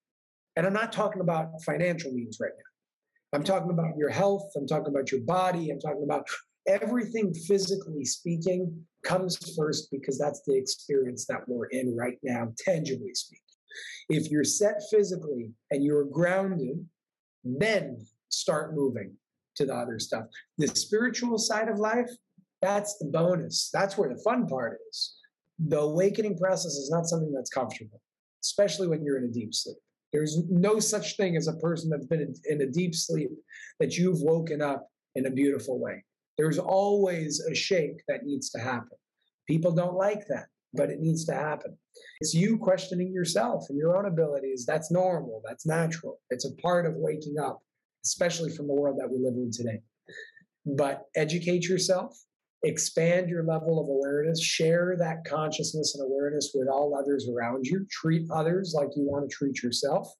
And 0.58 0.66
I'm 0.66 0.74
not 0.74 0.92
talking 0.92 1.22
about 1.22 1.64
financial 1.66 2.12
means 2.12 2.38
right 2.42 2.52
now. 2.54 3.38
I'm 3.38 3.44
talking 3.44 3.72
about 3.72 3.98
your 3.98 4.10
health, 4.10 4.52
I'm 4.58 4.68
talking 4.68 4.94
about 4.94 5.10
your 5.10 5.22
body, 5.22 5.70
I'm 5.70 5.80
talking 5.80 6.04
about 6.04 6.28
everything 6.68 7.34
physically 7.34 8.06
speaking 8.06 8.86
comes 9.04 9.56
first 9.56 9.90
because 9.92 10.18
that's 10.18 10.42
the 10.46 10.58
experience 10.58 11.26
that 11.28 11.48
we're 11.48 11.68
in 11.68 11.96
right 11.96 12.18
now, 12.24 12.52
tangibly 12.58 13.14
speaking. 13.14 13.42
If 14.10 14.32
you're 14.32 14.44
set 14.44 14.82
physically 14.90 15.52
and 15.72 15.84
you're 15.84 16.06
grounded, 16.06 16.86
then 17.44 18.06
start 18.30 18.76
moving 18.76 19.16
to 19.56 19.66
the 19.66 19.74
other 19.74 20.00
stuff. 20.00 20.26
The 20.58 20.68
spiritual 20.68 21.38
side 21.38 21.70
of 21.70 21.78
life, 21.78 22.10
that's 22.62 22.98
the 22.98 23.06
bonus. 23.06 23.70
That's 23.72 23.98
where 23.98 24.10
the 24.10 24.22
fun 24.24 24.48
part 24.48 24.80
is. 24.90 25.16
The 25.60 25.80
awakening 25.80 26.38
process 26.38 26.74
is 26.74 26.90
not 26.90 27.06
something 27.06 27.32
that's 27.32 27.50
comfortable, 27.50 28.02
especially 28.44 28.88
when 28.88 29.04
you're 29.04 29.18
in 29.18 29.26
a 29.26 29.34
deep 29.34 29.54
sleep. 29.54 29.78
There's 30.12 30.44
no 30.50 30.80
such 30.80 31.18
thing 31.18 31.36
as 31.36 31.48
a 31.48 31.54
person 31.54 31.90
that's 31.90 32.06
been 32.06 32.34
in 32.46 32.62
a 32.62 32.66
deep 32.66 32.96
sleep 32.96 33.32
that 33.80 33.98
you've 33.98 34.22
woken 34.22 34.62
up 34.62 34.90
in 35.16 35.26
a 35.26 35.32
beautiful 35.32 35.80
way. 35.80 36.04
There's 36.38 36.60
always 36.60 37.40
a 37.40 37.56
shake 37.56 38.02
that 38.08 38.26
needs 38.26 38.50
to 38.52 38.60
happen. 38.60 38.98
People 39.48 39.72
don't 39.72 39.96
like 39.96 40.28
that 40.28 40.48
but 40.76 40.90
it 40.90 41.00
needs 41.00 41.26
to 41.26 41.34
happen. 41.34 41.78
It's 42.20 42.34
you 42.34 42.58
questioning 42.58 43.12
yourself 43.14 43.66
and 43.70 43.78
your 43.78 43.98
own 43.98 44.06
abilities. 44.06 44.66
That's 44.66 44.92
normal. 44.92 45.42
That's 45.48 45.66
natural. 45.66 46.20
It's 46.30 46.46
a 46.46 46.54
part 46.62 46.86
of 46.86 46.96
waking 46.96 47.36
up, 47.42 47.62
especially 48.06 48.52
from 48.52 48.68
the 48.68 48.74
world 48.74 48.98
that 49.00 49.10
we 49.10 49.18
live 49.20 49.36
in 49.36 49.52
today. 49.52 49.82
But 50.66 51.04
educate 51.16 51.68
yourself, 51.68 52.18
expand 52.64 53.30
your 53.30 53.44
level 53.44 53.80
of 53.80 53.88
awareness, 53.88 54.44
share 54.44 54.96
that 55.00 55.26
consciousness 55.26 55.96
and 55.96 56.06
awareness 56.06 56.52
with 56.54 56.68
all 56.68 56.98
others 56.98 57.30
around 57.30 57.66
you. 57.66 57.86
Treat 57.90 58.30
others 58.32 58.74
like 58.76 58.90
you 58.96 59.04
want 59.04 59.30
to 59.30 59.36
treat 59.36 59.62
yourself. 59.64 60.12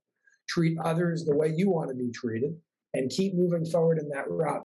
Treat 0.48 0.78
others 0.84 1.26
the 1.26 1.36
way 1.36 1.52
you 1.56 1.70
want 1.70 1.90
to 1.90 1.96
be 1.96 2.12
treated 2.12 2.56
and 2.94 3.10
keep 3.10 3.34
moving 3.34 3.66
forward 3.66 3.98
in 3.98 4.08
that 4.10 4.30
route. 4.30 4.64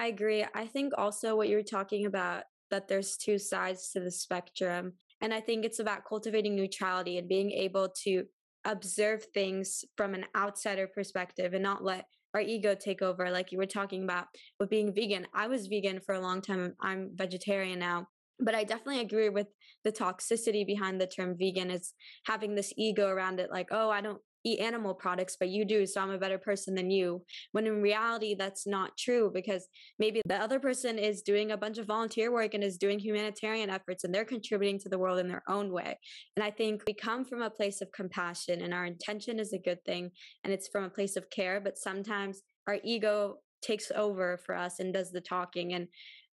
I 0.00 0.06
agree. 0.06 0.46
I 0.54 0.66
think 0.66 0.94
also 0.96 1.36
what 1.36 1.50
you're 1.50 1.62
talking 1.62 2.06
about 2.06 2.44
that 2.70 2.88
there's 2.88 3.18
two 3.18 3.38
sides 3.38 3.90
to 3.90 4.00
the 4.00 4.10
spectrum 4.10 4.94
and 5.20 5.34
I 5.34 5.40
think 5.40 5.66
it's 5.66 5.78
about 5.78 6.06
cultivating 6.08 6.56
neutrality 6.56 7.18
and 7.18 7.28
being 7.28 7.50
able 7.50 7.90
to 8.04 8.24
observe 8.64 9.26
things 9.34 9.84
from 9.98 10.14
an 10.14 10.24
outsider 10.34 10.86
perspective 10.86 11.52
and 11.52 11.62
not 11.62 11.84
let 11.84 12.06
our 12.32 12.40
ego 12.40 12.74
take 12.74 13.02
over 13.02 13.30
like 13.30 13.52
you 13.52 13.58
were 13.58 13.66
talking 13.66 14.04
about 14.04 14.26
with 14.58 14.68
being 14.68 14.94
vegan 14.94 15.26
i 15.34 15.46
was 15.46 15.66
vegan 15.66 15.98
for 15.98 16.14
a 16.14 16.20
long 16.20 16.42
time 16.42 16.74
i'm 16.82 17.10
vegetarian 17.14 17.78
now 17.78 18.06
but 18.38 18.54
i 18.54 18.62
definitely 18.62 19.00
agree 19.00 19.30
with 19.30 19.46
the 19.82 19.90
toxicity 19.90 20.66
behind 20.66 21.00
the 21.00 21.06
term 21.06 21.34
vegan 21.38 21.70
is 21.70 21.94
having 22.26 22.54
this 22.54 22.72
ego 22.76 23.08
around 23.08 23.40
it 23.40 23.50
like 23.50 23.68
oh 23.70 23.88
i 23.88 24.02
don't 24.02 24.20
eat 24.44 24.60
animal 24.60 24.94
products, 24.94 25.36
but 25.38 25.48
you 25.48 25.64
do, 25.64 25.86
so 25.86 26.00
I'm 26.00 26.10
a 26.10 26.18
better 26.18 26.38
person 26.38 26.74
than 26.74 26.90
you. 26.90 27.22
When 27.52 27.66
in 27.66 27.82
reality, 27.82 28.34
that's 28.34 28.66
not 28.66 28.96
true 28.96 29.30
because 29.32 29.68
maybe 29.98 30.22
the 30.26 30.36
other 30.36 30.58
person 30.58 30.98
is 30.98 31.22
doing 31.22 31.52
a 31.52 31.56
bunch 31.56 31.78
of 31.78 31.86
volunteer 31.86 32.32
work 32.32 32.54
and 32.54 32.64
is 32.64 32.78
doing 32.78 32.98
humanitarian 32.98 33.70
efforts 33.70 34.04
and 34.04 34.14
they're 34.14 34.24
contributing 34.24 34.78
to 34.80 34.88
the 34.88 34.98
world 34.98 35.18
in 35.18 35.28
their 35.28 35.42
own 35.48 35.72
way. 35.72 35.98
And 36.36 36.44
I 36.44 36.50
think 36.50 36.82
we 36.86 36.94
come 36.94 37.24
from 37.24 37.42
a 37.42 37.50
place 37.50 37.80
of 37.80 37.92
compassion 37.92 38.62
and 38.62 38.72
our 38.72 38.86
intention 38.86 39.38
is 39.38 39.52
a 39.52 39.58
good 39.58 39.84
thing 39.84 40.10
and 40.44 40.52
it's 40.52 40.68
from 40.68 40.84
a 40.84 40.90
place 40.90 41.16
of 41.16 41.30
care, 41.30 41.60
but 41.60 41.78
sometimes 41.78 42.42
our 42.66 42.78
ego 42.84 43.36
takes 43.62 43.90
over 43.94 44.40
for 44.46 44.54
us 44.54 44.80
and 44.80 44.94
does 44.94 45.12
the 45.12 45.20
talking 45.20 45.74
and 45.74 45.86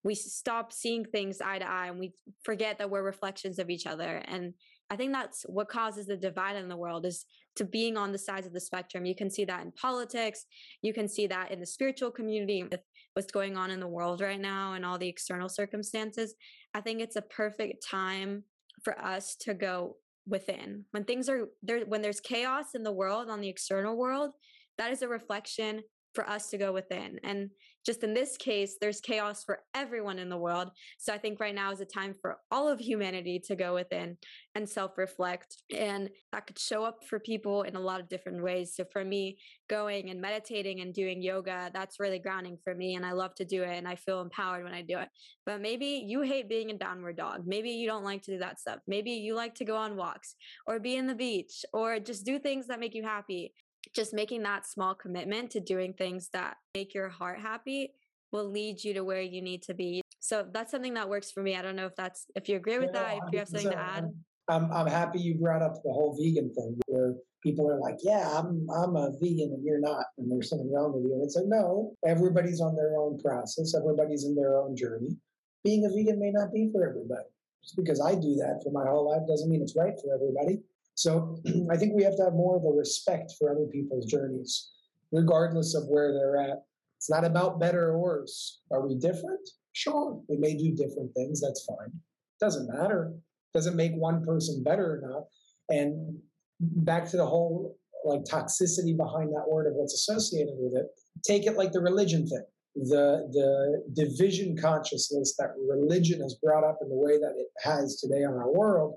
we 0.03 0.15
stop 0.15 0.71
seeing 0.71 1.03
things 1.03 1.41
eye 1.41 1.59
to 1.59 1.67
eye 1.67 1.87
and 1.87 1.99
we 1.99 2.13
forget 2.43 2.77
that 2.77 2.89
we're 2.89 3.03
reflections 3.03 3.59
of 3.59 3.69
each 3.69 3.85
other 3.85 4.21
and 4.25 4.53
I 4.89 4.95
think 4.95 5.11
that's 5.11 5.43
what 5.47 5.67
causes 5.67 6.07
the 6.07 6.15
divide 6.15 6.55
in 6.55 6.69
the 6.69 6.77
world 6.77 7.05
is 7.05 7.25
to 7.57 7.65
being 7.65 7.97
on 7.97 8.11
the 8.11 8.17
sides 8.17 8.47
of 8.47 8.53
the 8.53 8.59
spectrum. 8.59 9.05
You 9.05 9.15
can 9.15 9.29
see 9.29 9.45
that 9.45 9.63
in 9.63 9.71
politics. 9.71 10.45
You 10.81 10.93
can 10.93 11.07
see 11.07 11.27
that 11.27 11.51
in 11.51 11.59
the 11.59 11.65
spiritual 11.65 12.11
community 12.11 12.63
with 12.63 12.81
what's 13.13 13.31
going 13.31 13.57
on 13.57 13.71
in 13.71 13.79
the 13.79 13.87
world 13.87 14.21
right 14.21 14.39
now 14.39 14.73
and 14.73 14.85
all 14.85 14.97
the 14.97 15.09
external 15.09 15.49
circumstances. 15.49 16.35
I 16.73 16.81
think 16.81 17.01
it's 17.01 17.15
a 17.15 17.21
perfect 17.21 17.85
time 17.85 18.43
for 18.83 18.99
us 19.01 19.35
to 19.41 19.53
go 19.53 19.97
within. 20.27 20.85
When 20.91 21.03
things 21.03 21.29
are 21.29 21.47
there, 21.63 21.85
when 21.85 22.01
there's 22.01 22.19
chaos 22.19 22.75
in 22.75 22.83
the 22.83 22.91
world 22.91 23.29
on 23.29 23.41
the 23.41 23.49
external 23.49 23.97
world, 23.97 24.31
that 24.77 24.91
is 24.91 25.01
a 25.01 25.07
reflection 25.07 25.81
for 26.17 26.27
us 26.27 26.49
to 26.49 26.57
go 26.57 26.71
within. 26.71 27.19
And 27.23 27.51
just 27.85 28.03
in 28.03 28.15
this 28.15 28.37
case, 28.37 28.77
there's 28.81 28.99
chaos 28.99 29.43
for 29.43 29.59
everyone 29.75 30.17
in 30.17 30.29
the 30.29 30.37
world. 30.37 30.71
So 30.97 31.13
I 31.13 31.19
think 31.19 31.39
right 31.39 31.53
now 31.53 31.71
is 31.71 31.79
a 31.79 31.85
time 31.85 32.15
for 32.19 32.39
all 32.49 32.67
of 32.67 32.79
humanity 32.79 33.39
to 33.45 33.55
go 33.55 33.75
within 33.75 34.17
and 34.55 34.67
self 34.67 34.97
reflect. 34.97 35.57
And 35.77 36.09
that 36.31 36.47
could 36.47 36.57
show 36.57 36.83
up 36.83 37.05
for 37.07 37.19
people 37.19 37.61
in 37.61 37.75
a 37.75 37.79
lot 37.79 37.99
of 37.99 38.09
different 38.09 38.41
ways. 38.41 38.73
So 38.75 38.83
for 38.91 39.05
me, 39.05 39.37
going 39.69 40.09
and 40.09 40.19
meditating 40.19 40.81
and 40.81 40.91
doing 40.91 41.21
yoga, 41.21 41.69
that's 41.71 41.99
really 41.99 42.17
grounding 42.17 42.57
for 42.63 42.73
me. 42.73 42.95
And 42.95 43.05
I 43.05 43.11
love 43.11 43.35
to 43.35 43.45
do 43.45 43.61
it 43.61 43.77
and 43.77 43.87
I 43.87 43.93
feel 43.93 44.21
empowered 44.21 44.63
when 44.63 44.73
I 44.73 44.81
do 44.81 44.97
it. 44.97 45.09
But 45.45 45.61
maybe 45.61 46.03
you 46.03 46.23
hate 46.23 46.49
being 46.49 46.71
a 46.71 46.77
downward 46.77 47.17
dog. 47.17 47.43
Maybe 47.45 47.69
you 47.69 47.87
don't 47.87 48.03
like 48.03 48.23
to 48.23 48.31
do 48.31 48.39
that 48.39 48.59
stuff. 48.59 48.79
Maybe 48.87 49.11
you 49.11 49.35
like 49.35 49.53
to 49.55 49.65
go 49.65 49.77
on 49.77 49.95
walks 49.95 50.33
or 50.65 50.79
be 50.79 50.95
in 50.95 51.05
the 51.05 51.13
beach 51.13 51.63
or 51.73 51.99
just 51.99 52.25
do 52.25 52.39
things 52.39 52.65
that 52.67 52.79
make 52.79 52.95
you 52.95 53.03
happy 53.03 53.53
just 53.93 54.13
making 54.13 54.43
that 54.43 54.65
small 54.65 54.95
commitment 54.95 55.51
to 55.51 55.59
doing 55.59 55.93
things 55.93 56.29
that 56.33 56.57
make 56.73 56.93
your 56.93 57.09
heart 57.09 57.39
happy 57.39 57.93
will 58.31 58.49
lead 58.49 58.83
you 58.83 58.93
to 58.93 59.03
where 59.03 59.21
you 59.21 59.41
need 59.41 59.63
to 59.63 59.73
be. 59.73 60.01
So 60.19 60.45
that's 60.51 60.71
something 60.71 60.95
that 60.95 61.07
works 61.07 61.31
for 61.31 61.41
me. 61.41 61.55
I 61.55 61.61
don't 61.61 61.75
know 61.75 61.85
if 61.85 61.95
that's 61.95 62.25
if 62.35 62.49
you 62.49 62.57
agree 62.57 62.79
with 62.79 62.93
that, 62.93 63.19
if 63.25 63.33
you 63.33 63.39
have 63.39 63.47
something 63.47 63.71
to 63.71 63.77
add. 63.77 64.11
I'm 64.49 64.71
I'm 64.71 64.87
happy 64.87 65.19
you 65.19 65.35
brought 65.35 65.61
up 65.61 65.75
the 65.83 65.91
whole 65.91 66.17
vegan 66.19 66.53
thing 66.53 66.79
where 66.87 67.15
people 67.43 67.69
are 67.69 67.79
like, 67.79 67.97
Yeah, 68.01 68.29
I'm 68.37 68.67
I'm 68.69 68.95
a 68.95 69.11
vegan 69.21 69.53
and 69.53 69.63
you're 69.63 69.79
not, 69.79 70.05
and 70.17 70.31
there's 70.31 70.49
something 70.49 70.71
wrong 70.71 70.93
with 70.93 71.03
you. 71.03 71.13
And 71.13 71.23
it's 71.23 71.35
like, 71.35 71.47
no, 71.47 71.95
everybody's 72.05 72.61
on 72.61 72.75
their 72.75 72.97
own 72.97 73.19
process, 73.19 73.75
everybody's 73.75 74.25
in 74.25 74.35
their 74.35 74.57
own 74.57 74.75
journey. 74.75 75.15
Being 75.63 75.85
a 75.85 75.89
vegan 75.89 76.19
may 76.19 76.31
not 76.31 76.53
be 76.53 76.69
for 76.71 76.87
everybody. 76.87 77.27
Just 77.63 77.75
because 77.75 78.01
I 78.01 78.15
do 78.15 78.35
that 78.35 78.61
for 78.63 78.71
my 78.71 78.85
whole 78.87 79.09
life 79.09 79.27
doesn't 79.27 79.49
mean 79.49 79.61
it's 79.61 79.75
right 79.75 79.93
for 80.01 80.13
everybody. 80.13 80.61
So 80.97 81.37
I 81.71 81.77
think 81.77 81.93
we 81.95 82.03
have 82.03 82.17
to 82.17 82.23
have 82.23 82.33
more 82.33 82.57
of 82.57 82.63
a 82.65 82.75
respect 82.75 83.33
for 83.39 83.51
other 83.51 83.67
people's 83.71 84.05
journeys, 84.05 84.71
regardless 85.11 85.75
of 85.75 85.83
where 85.87 86.11
they're 86.11 86.37
at. 86.37 86.63
It's 86.97 87.09
not 87.09 87.23
about 87.23 87.59
better 87.59 87.89
or 87.89 87.99
worse. 87.99 88.61
Are 88.71 88.85
we 88.85 88.97
different? 88.97 89.47
Sure, 89.73 90.19
we 90.27 90.37
may 90.37 90.57
do 90.57 90.75
different 90.75 91.13
things. 91.13 91.39
That's 91.39 91.63
fine. 91.65 91.93
Doesn't 92.41 92.67
matter. 92.67 93.13
Doesn't 93.53 93.75
make 93.75 93.93
one 93.93 94.25
person 94.25 94.63
better 94.63 94.95
or 94.95 95.09
not. 95.09 95.23
And 95.69 96.17
back 96.59 97.07
to 97.11 97.17
the 97.17 97.25
whole 97.25 97.77
like 98.03 98.23
toxicity 98.23 98.97
behind 98.97 99.29
that 99.29 99.47
word 99.47 99.67
of 99.67 99.73
what's 99.73 99.93
associated 99.93 100.55
with 100.57 100.73
it. 100.73 100.87
Take 101.23 101.45
it 101.45 101.57
like 101.57 101.71
the 101.71 101.81
religion 101.81 102.27
thing. 102.27 102.43
The 102.75 103.27
the 103.31 103.83
division 103.93 104.57
consciousness 104.57 105.35
that 105.37 105.49
religion 105.69 106.21
has 106.21 106.35
brought 106.43 106.63
up 106.63 106.79
in 106.81 106.89
the 106.89 106.95
way 106.95 107.19
that 107.19 107.33
it 107.37 107.47
has 107.61 107.99
today 107.99 108.23
on 108.23 108.33
our 108.33 108.51
world 108.51 108.95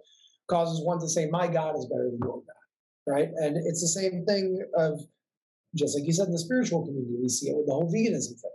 causes 0.50 0.84
one 0.84 1.00
to 1.00 1.08
say, 1.08 1.28
My 1.30 1.46
God 1.46 1.78
is 1.78 1.86
better 1.86 2.10
than 2.10 2.18
your 2.22 2.42
God, 2.42 3.06
right? 3.06 3.28
And 3.36 3.56
it's 3.56 3.80
the 3.80 4.00
same 4.00 4.24
thing 4.26 4.62
of, 4.76 5.00
just 5.74 5.96
like 5.96 6.06
you 6.06 6.12
said 6.12 6.26
in 6.26 6.32
the 6.32 6.38
spiritual 6.38 6.84
community, 6.84 7.16
we 7.22 7.28
see 7.28 7.48
it 7.48 7.56
with 7.56 7.66
the 7.66 7.72
whole 7.72 7.90
veganism 7.90 8.40
thing, 8.40 8.50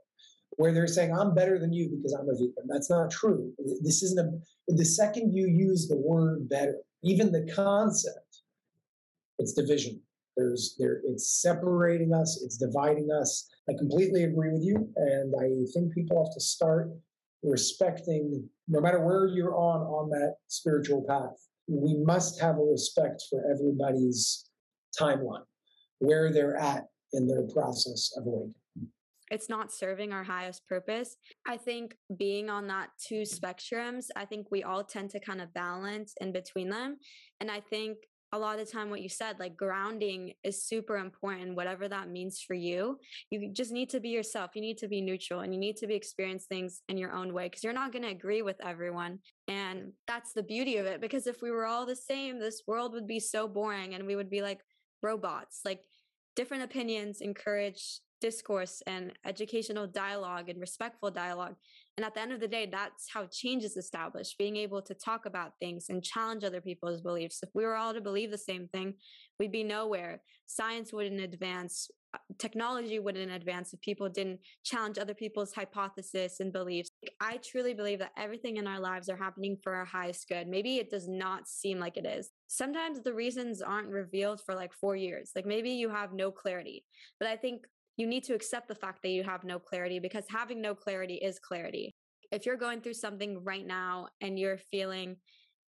where 0.57 0.73
they're 0.73 0.87
saying, 0.87 1.15
I'm 1.15 1.33
better 1.33 1.57
than 1.57 1.71
you 1.71 1.89
because 1.95 2.13
I'm 2.13 2.29
a 2.29 2.33
vegan. 2.33 2.67
That's 2.67 2.89
not 2.89 3.09
true. 3.09 3.53
This 3.81 4.03
isn't 4.03 4.19
a, 4.19 4.73
the 4.73 4.85
second 4.85 5.33
you 5.33 5.47
use 5.47 5.87
the 5.87 5.97
word 5.97 6.49
better, 6.49 6.75
even 7.03 7.31
the 7.31 7.49
concept, 7.55 8.41
it's 9.39 9.53
division. 9.53 10.01
There's 10.37 10.75
there 10.77 11.01
it's 11.05 11.41
separating 11.41 12.13
us, 12.13 12.41
it's 12.43 12.57
dividing 12.57 13.09
us. 13.09 13.49
I 13.69 13.73
completely 13.79 14.25
agree 14.25 14.51
with 14.51 14.63
you. 14.63 14.89
And 14.97 15.33
I 15.39 15.47
think 15.73 15.93
people 15.93 16.21
have 16.21 16.33
to 16.33 16.41
start 16.41 16.89
respecting 17.41 18.49
no 18.67 18.81
matter 18.81 18.99
where 18.99 19.27
you're 19.27 19.55
on 19.55 19.81
on 19.81 20.09
that 20.09 20.35
spiritual 20.47 21.05
path 21.07 21.37
we 21.67 21.95
must 21.95 22.39
have 22.39 22.57
a 22.57 22.63
respect 22.63 23.23
for 23.29 23.43
everybody's 23.51 24.49
timeline, 24.99 25.45
where 25.99 26.31
they're 26.31 26.57
at 26.57 26.85
in 27.13 27.27
their 27.27 27.43
process 27.43 28.11
of 28.17 28.27
awakening. 28.27 28.53
It's 29.31 29.49
not 29.49 29.71
serving 29.71 30.13
our 30.13 30.23
highest 30.23 30.67
purpose. 30.67 31.17
I 31.47 31.57
think 31.57 31.95
being 32.17 32.49
on 32.49 32.67
that 32.67 32.89
two 33.03 33.23
spectrums, 33.23 34.05
I 34.15 34.25
think 34.25 34.47
we 34.51 34.63
all 34.63 34.83
tend 34.83 35.09
to 35.11 35.19
kind 35.19 35.41
of 35.41 35.53
balance 35.53 36.13
in 36.21 36.31
between 36.31 36.69
them. 36.69 36.97
And 37.41 37.49
I 37.49 37.59
think 37.59 37.97
a 38.35 38.37
lot 38.37 38.59
of 38.59 38.65
the 38.65 38.71
time 38.71 38.89
what 38.89 39.01
you 39.01 39.09
said 39.09 39.39
like 39.39 39.55
grounding 39.55 40.33
is 40.43 40.63
super 40.63 40.97
important 40.97 41.55
whatever 41.55 41.87
that 41.87 42.09
means 42.09 42.41
for 42.41 42.53
you 42.53 42.97
you 43.29 43.49
just 43.53 43.71
need 43.71 43.89
to 43.89 43.99
be 43.99 44.09
yourself 44.09 44.51
you 44.55 44.61
need 44.61 44.77
to 44.77 44.87
be 44.87 45.01
neutral 45.01 45.39
and 45.41 45.53
you 45.53 45.59
need 45.59 45.77
to 45.77 45.87
be 45.87 45.95
experience 45.95 46.45
things 46.45 46.81
in 46.89 46.97
your 46.97 47.13
own 47.13 47.33
way 47.33 47.45
because 47.45 47.63
you're 47.63 47.73
not 47.73 47.91
going 47.91 48.03
to 48.03 48.09
agree 48.09 48.41
with 48.41 48.57
everyone 48.65 49.19
and 49.47 49.91
that's 50.07 50.33
the 50.33 50.43
beauty 50.43 50.77
of 50.77 50.85
it 50.85 51.01
because 51.01 51.27
if 51.27 51.41
we 51.41 51.51
were 51.51 51.65
all 51.65 51.85
the 51.85 51.95
same 51.95 52.39
this 52.39 52.63
world 52.67 52.91
would 52.91 53.07
be 53.07 53.19
so 53.19 53.47
boring 53.47 53.95
and 53.95 54.05
we 54.05 54.15
would 54.15 54.29
be 54.29 54.41
like 54.41 54.59
robots 55.01 55.61
like 55.65 55.81
different 56.35 56.63
opinions 56.63 57.21
encourage 57.21 58.01
discourse 58.21 58.81
and 58.87 59.11
educational 59.25 59.87
dialogue 59.87 60.49
and 60.49 60.59
respectful 60.59 61.11
dialogue. 61.11 61.55
And 61.97 62.05
at 62.05 62.13
the 62.13 62.21
end 62.21 62.33
of 62.33 62.41
the 62.41 62.47
day, 62.47 62.67
that's 62.69 63.09
how 63.09 63.27
change 63.31 63.63
is 63.63 63.77
established 63.77 64.37
being 64.37 64.57
able 64.57 64.81
to 64.81 64.93
talk 64.93 65.25
about 65.25 65.53
things 65.61 65.85
and 65.89 66.03
challenge 66.03 66.43
other 66.43 66.59
people's 66.59 67.01
beliefs. 67.01 67.39
If 67.41 67.49
we 67.53 67.63
were 67.63 67.75
all 67.75 67.93
to 67.93 68.01
believe 68.01 68.31
the 68.31 68.37
same 68.37 68.67
thing, 68.67 68.95
we'd 69.39 69.51
be 69.51 69.63
nowhere. 69.63 70.21
Science 70.45 70.91
wouldn't 70.91 71.21
advance, 71.21 71.89
uh, 72.13 72.17
technology 72.37 72.99
wouldn't 72.99 73.31
advance 73.31 73.73
if 73.73 73.79
people 73.79 74.09
didn't 74.09 74.41
challenge 74.65 74.97
other 74.97 75.13
people's 75.13 75.53
hypotheses 75.53 76.41
and 76.41 76.51
beliefs. 76.51 76.89
I 77.21 77.37
truly 77.37 77.73
believe 77.73 77.99
that 77.99 78.11
everything 78.17 78.57
in 78.57 78.67
our 78.67 78.79
lives 78.79 79.07
are 79.07 79.17
happening 79.17 79.57
for 79.63 79.73
our 79.73 79.85
highest 79.85 80.27
good. 80.27 80.49
Maybe 80.49 80.77
it 80.77 80.89
does 80.89 81.07
not 81.07 81.47
seem 81.47 81.79
like 81.79 81.95
it 81.95 82.05
is. 82.05 82.29
Sometimes 82.47 83.01
the 83.01 83.13
reasons 83.13 83.61
aren't 83.61 83.87
revealed 83.87 84.41
for 84.45 84.53
like 84.53 84.73
four 84.73 84.97
years. 84.97 85.31
Like 85.33 85.45
maybe 85.45 85.71
you 85.71 85.89
have 85.89 86.11
no 86.11 86.29
clarity. 86.29 86.83
But 87.21 87.29
I 87.29 87.37
think 87.37 87.61
you 87.97 88.07
need 88.07 88.23
to 88.25 88.33
accept 88.33 88.67
the 88.67 88.75
fact 88.75 89.01
that 89.03 89.09
you 89.09 89.23
have 89.23 89.43
no 89.43 89.59
clarity 89.59 89.99
because 89.99 90.25
having 90.29 90.61
no 90.61 90.75
clarity 90.75 91.15
is 91.15 91.39
clarity. 91.39 91.95
If 92.31 92.45
you're 92.45 92.57
going 92.57 92.81
through 92.81 92.95
something 92.95 93.43
right 93.43 93.65
now 93.65 94.07
and 94.21 94.37
you're 94.37 94.57
feeling 94.57 95.15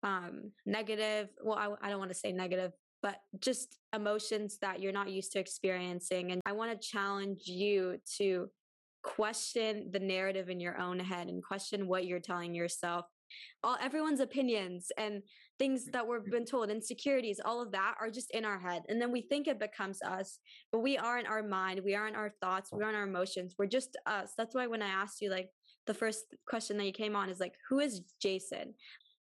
um, 0.02 0.52
negative, 0.64 1.28
well, 1.44 1.58
I, 1.58 1.86
I 1.86 1.90
don't 1.90 1.98
want 1.98 2.12
to 2.12 2.18
say 2.18 2.32
negative, 2.32 2.72
but 3.02 3.16
just 3.40 3.76
emotions 3.94 4.58
that 4.62 4.80
you're 4.80 4.92
not 4.92 5.10
used 5.10 5.32
to 5.32 5.38
experiencing. 5.38 6.32
And 6.32 6.40
I 6.46 6.52
want 6.52 6.70
to 6.72 6.88
challenge 6.88 7.42
you 7.46 7.98
to 8.18 8.48
question 9.02 9.90
the 9.92 10.00
narrative 10.00 10.48
in 10.48 10.60
your 10.60 10.78
own 10.80 10.98
head 10.98 11.28
and 11.28 11.42
question 11.42 11.86
what 11.86 12.06
you're 12.06 12.20
telling 12.20 12.54
yourself 12.54 13.04
all 13.62 13.76
everyone's 13.80 14.20
opinions 14.20 14.90
and 14.96 15.22
things 15.58 15.88
mm. 15.88 15.92
that 15.92 16.06
we've 16.06 16.24
been 16.30 16.44
told 16.44 16.70
insecurities 16.70 17.40
all 17.44 17.62
of 17.62 17.72
that 17.72 17.94
are 18.00 18.10
just 18.10 18.30
in 18.32 18.44
our 18.44 18.58
head 18.58 18.82
and 18.88 19.00
then 19.00 19.12
we 19.12 19.22
think 19.22 19.46
it 19.46 19.58
becomes 19.58 20.00
us 20.02 20.38
but 20.72 20.80
we 20.80 20.96
aren't 20.96 21.28
our 21.28 21.42
mind 21.42 21.80
we 21.84 21.94
aren't 21.94 22.16
our 22.16 22.32
thoughts 22.40 22.70
we 22.72 22.82
aren't 22.82 22.96
our 22.96 23.06
emotions 23.06 23.54
we're 23.58 23.66
just 23.66 23.96
us. 24.06 24.32
That's 24.36 24.54
why 24.54 24.66
when 24.66 24.82
i 24.82 24.88
asked 24.88 25.20
you 25.20 25.30
like 25.30 25.48
the 25.86 25.94
first 25.94 26.24
question 26.48 26.76
that 26.76 26.84
you 26.84 26.92
came 26.92 27.16
on 27.16 27.28
is 27.28 27.40
like 27.40 27.54
who 27.68 27.80
is 27.80 28.02
jason? 28.20 28.74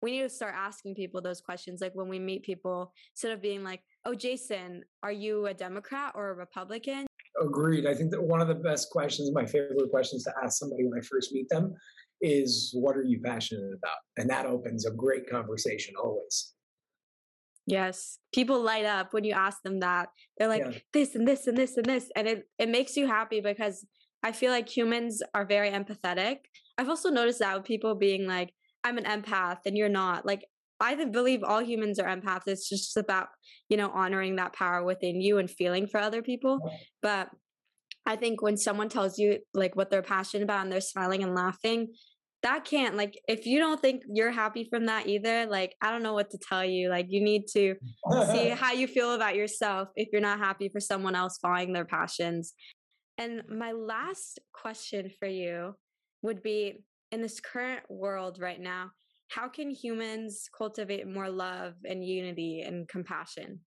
We 0.02 0.12
need 0.12 0.22
to 0.22 0.30
start 0.30 0.54
asking 0.56 0.94
people 0.94 1.20
those 1.20 1.42
questions 1.42 1.80
like 1.80 1.92
when 1.94 2.08
we 2.08 2.18
meet 2.18 2.42
people 2.42 2.92
instead 3.14 3.32
of 3.32 3.42
being 3.42 3.62
like 3.62 3.80
oh 4.04 4.14
jason 4.14 4.82
are 5.02 5.12
you 5.12 5.46
a 5.46 5.54
democrat 5.54 6.12
or 6.14 6.30
a 6.30 6.34
republican? 6.34 7.06
Agreed. 7.40 7.86
I 7.86 7.94
think 7.94 8.10
that 8.10 8.22
one 8.22 8.40
of 8.40 8.48
the 8.48 8.54
best 8.54 8.90
questions 8.90 9.30
my 9.32 9.46
favorite 9.46 9.90
questions 9.90 10.24
to 10.24 10.32
ask 10.42 10.58
somebody 10.58 10.84
when 10.84 10.98
i 10.98 11.02
first 11.02 11.32
meet 11.32 11.48
them 11.48 11.74
is 12.20 12.70
what 12.74 12.96
are 12.96 13.04
you 13.04 13.20
passionate 13.24 13.72
about? 13.76 13.98
And 14.16 14.28
that 14.30 14.46
opens 14.46 14.86
a 14.86 14.90
great 14.90 15.28
conversation 15.28 15.94
always. 16.02 16.54
Yes. 17.66 18.18
People 18.34 18.62
light 18.62 18.84
up 18.84 19.12
when 19.12 19.24
you 19.24 19.32
ask 19.32 19.62
them 19.62 19.80
that. 19.80 20.08
They're 20.38 20.48
like 20.48 20.64
yeah. 20.64 20.78
this 20.92 21.14
and 21.14 21.26
this 21.26 21.46
and 21.46 21.56
this 21.56 21.76
and 21.76 21.86
this. 21.86 22.10
And 22.16 22.26
it, 22.26 22.44
it 22.58 22.68
makes 22.68 22.96
you 22.96 23.06
happy 23.06 23.40
because 23.40 23.86
I 24.22 24.32
feel 24.32 24.50
like 24.50 24.68
humans 24.68 25.22
are 25.34 25.44
very 25.44 25.70
empathetic. 25.70 26.38
I've 26.78 26.88
also 26.88 27.10
noticed 27.10 27.38
that 27.38 27.56
with 27.56 27.66
people 27.66 27.94
being 27.94 28.26
like, 28.26 28.52
I'm 28.82 28.98
an 28.98 29.04
empath 29.04 29.58
and 29.66 29.76
you're 29.76 29.88
not. 29.88 30.26
Like 30.26 30.44
I 30.80 31.04
believe 31.04 31.44
all 31.44 31.62
humans 31.62 31.98
are 31.98 32.08
empaths. 32.08 32.46
It's 32.46 32.68
just 32.68 32.96
about, 32.96 33.28
you 33.68 33.76
know, 33.76 33.90
honoring 33.90 34.36
that 34.36 34.54
power 34.54 34.82
within 34.82 35.20
you 35.20 35.38
and 35.38 35.50
feeling 35.50 35.86
for 35.86 36.00
other 36.00 36.22
people. 36.22 36.58
But 37.02 37.28
I 38.06 38.16
think 38.16 38.40
when 38.40 38.56
someone 38.56 38.88
tells 38.88 39.18
you 39.18 39.38
like 39.52 39.76
what 39.76 39.90
they're 39.90 40.02
passionate 40.02 40.42
about 40.42 40.62
and 40.62 40.72
they're 40.72 40.80
smiling 40.80 41.22
and 41.22 41.34
laughing, 41.34 41.88
that 42.42 42.64
can't 42.64 42.96
like 42.96 43.20
if 43.28 43.44
you 43.44 43.58
don't 43.58 43.80
think 43.80 44.02
you're 44.08 44.30
happy 44.30 44.66
from 44.70 44.86
that 44.86 45.06
either, 45.06 45.46
like 45.46 45.74
I 45.82 45.90
don't 45.90 46.02
know 46.02 46.14
what 46.14 46.30
to 46.30 46.38
tell 46.38 46.64
you. 46.64 46.88
Like 46.88 47.06
you 47.08 47.22
need 47.22 47.46
to 47.52 47.74
see 48.32 48.48
how 48.56 48.72
you 48.72 48.86
feel 48.86 49.14
about 49.14 49.36
yourself 49.36 49.88
if 49.96 50.08
you're 50.12 50.22
not 50.22 50.38
happy 50.38 50.68
for 50.68 50.80
someone 50.80 51.14
else 51.14 51.38
following 51.40 51.72
their 51.72 51.84
passions. 51.84 52.54
And 53.18 53.42
my 53.48 53.72
last 53.72 54.38
question 54.54 55.10
for 55.18 55.28
you 55.28 55.74
would 56.22 56.42
be 56.42 56.82
in 57.12 57.20
this 57.20 57.40
current 57.40 57.82
world 57.90 58.38
right 58.40 58.60
now, 58.60 58.90
how 59.28 59.48
can 59.48 59.70
humans 59.70 60.48
cultivate 60.56 61.06
more 61.06 61.28
love 61.28 61.74
and 61.84 62.04
unity 62.04 62.62
and 62.62 62.88
compassion? 62.88 63.60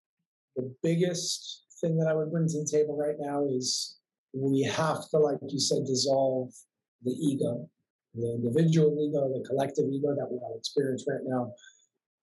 The 0.56 0.74
biggest 0.82 1.66
thing 1.80 1.98
that 1.98 2.08
I 2.08 2.14
would 2.14 2.32
bring 2.32 2.48
to 2.48 2.60
the 2.60 2.70
table 2.70 2.98
right 2.98 3.16
now 3.20 3.46
is 3.46 3.98
we 4.34 4.64
have 4.64 5.08
to, 5.10 5.18
like 5.18 5.38
you 5.48 5.60
said, 5.60 5.86
dissolve 5.86 6.52
the 7.04 7.12
ego, 7.12 7.70
the 8.14 8.34
individual 8.36 8.96
ego, 9.00 9.28
the 9.34 9.48
collective 9.48 9.86
ego 9.92 10.16
that 10.16 10.28
we 10.30 10.38
all 10.38 10.56
experience 10.58 11.06
right 11.08 11.22
now. 11.26 11.54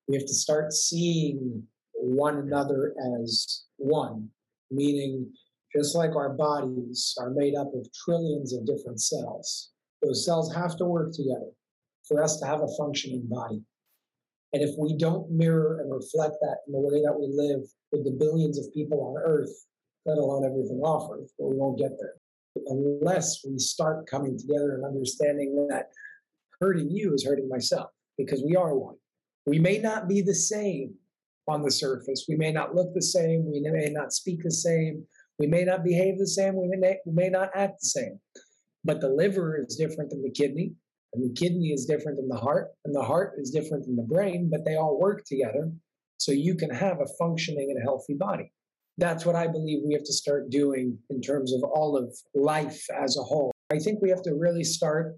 We 0.09 0.17
have 0.17 0.27
to 0.27 0.35
start 0.35 0.73
seeing 0.73 1.63
one 1.95 2.39
another 2.39 2.95
as 3.21 3.65
one, 3.77 4.29
meaning 4.71 5.31
just 5.75 5.95
like 5.95 6.17
our 6.17 6.31
bodies 6.31 7.15
are 7.21 7.31
made 7.31 7.55
up 7.55 7.73
of 7.75 7.87
trillions 7.93 8.53
of 8.53 8.67
different 8.67 9.01
cells, 9.01 9.71
those 10.03 10.25
cells 10.25 10.53
have 10.55 10.77
to 10.79 10.85
work 10.85 11.13
together 11.13 11.51
for 12.09 12.23
us 12.23 12.41
to 12.41 12.47
have 12.47 12.61
a 12.61 12.77
functioning 12.79 13.27
body. 13.29 13.63
And 14.53 14.63
if 14.63 14.71
we 14.79 14.97
don't 14.97 15.31
mirror 15.31 15.79
and 15.81 15.93
reflect 15.93 16.35
that 16.41 16.59
in 16.67 16.73
the 16.73 16.81
way 16.81 17.03
that 17.03 17.15
we 17.17 17.29
live 17.31 17.61
with 17.93 18.05
the 18.05 18.17
billions 18.19 18.59
of 18.59 18.73
people 18.75 19.01
on 19.01 19.23
earth, 19.25 19.51
let 20.07 20.19
alone 20.19 20.45
everything 20.45 20.81
off 20.81 21.09
earth, 21.13 21.31
we 21.39 21.57
won't 21.57 21.79
get 21.79 21.93
there. 22.01 22.15
Unless 22.67 23.45
we 23.45 23.59
start 23.59 24.07
coming 24.07 24.39
together 24.39 24.75
and 24.75 24.85
understanding 24.85 25.67
that 25.71 25.91
hurting 26.61 26.91
you 26.91 27.15
is 27.15 27.25
hurting 27.25 27.49
myself 27.49 27.91
because 28.19 28.43
we 28.45 28.57
are 28.57 28.77
one. 28.77 28.97
We 29.47 29.59
may 29.59 29.79
not 29.79 30.09
be 30.09 30.21
the 30.21 30.35
same 30.35 30.95
on 31.49 31.63
the 31.63 31.71
surface. 31.71 32.27
We 32.29 32.37
may 32.37 32.53
not 32.53 32.75
look 32.75 32.95
the 32.95 33.03
same. 33.03 33.51
We 33.51 33.61
may 33.61 33.89
not 33.91 34.13
speak 34.13 34.43
the 34.43 34.51
same. 34.51 35.05
We 35.39 35.47
may 35.47 35.65
not 35.65 35.85
behave 35.85 36.19
the 36.19 36.27
same. 36.27 36.55
We 36.55 36.69
may, 36.77 36.99
we 37.07 37.13
may 37.13 37.31
not 37.31 37.51
act 37.55 37.81
the 37.81 37.89
same. 37.89 38.21
But 38.85 39.01
the 39.01 39.09
liver 39.09 39.59
is 39.59 39.77
different 39.77 40.11
than 40.11 40.23
the 40.23 40.31
kidney. 40.31 40.75
And 41.13 41.29
the 41.29 41.35
kidney 41.35 41.69
is 41.69 41.87
different 41.87 42.19
than 42.19 42.29
the 42.29 42.37
heart, 42.37 42.69
and 42.85 42.95
the 42.95 43.03
heart 43.03 43.35
is 43.37 43.51
different 43.51 43.85
than 43.85 43.97
the 43.97 44.03
brain, 44.03 44.49
but 44.49 44.65
they 44.65 44.77
all 44.77 44.99
work 44.99 45.25
together 45.25 45.73
so 46.19 46.31
you 46.31 46.55
can 46.55 46.71
have 46.71 47.01
a 47.01 47.09
functioning 47.19 47.73
and 47.75 47.83
healthy 47.83 48.15
body. 48.15 48.53
That's 48.99 49.25
what 49.25 49.37
I 49.37 49.47
believe 49.47 49.81
we 49.87 49.95
have 49.95 50.05
to 50.05 50.13
start 50.13 50.51
doing 50.51 50.99
in 51.09 51.21
terms 51.21 51.53
of 51.55 51.63
all 51.63 51.97
of 51.97 52.15
life 52.35 52.85
as 52.91 53.17
a 53.17 53.23
whole. 53.23 53.51
I 53.73 53.79
think 53.79 54.03
we 54.03 54.11
have 54.11 54.23
to 54.23 54.35
really 54.35 54.65
start 54.65 55.17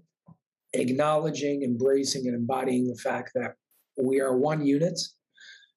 acknowledging, 0.73 1.63
embracing, 1.63 2.27
and 2.27 2.35
embodying 2.35 2.87
the 2.87 2.95
fact 2.95 3.31
that 3.35 3.55
we 3.97 4.21
are 4.21 4.37
one 4.37 4.65
unit 4.65 4.99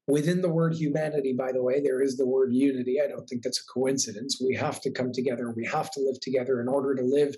Within 0.08 0.40
the 0.40 0.48
word 0.48 0.74
humanity, 0.74 1.34
by 1.36 1.50
the 1.50 1.62
way, 1.62 1.80
there 1.80 2.00
is 2.00 2.16
the 2.16 2.26
word 2.26 2.52
unity. 2.52 3.00
I 3.02 3.08
don't 3.08 3.26
think 3.26 3.42
that's 3.42 3.58
a 3.58 3.72
coincidence. 3.72 4.40
We 4.40 4.54
have 4.54 4.80
to 4.82 4.92
come 4.92 5.10
together. 5.12 5.50
We 5.50 5.66
have 5.66 5.90
to 5.92 6.00
live 6.00 6.20
together 6.20 6.60
in 6.60 6.68
order 6.68 6.94
to 6.94 7.02
live 7.02 7.34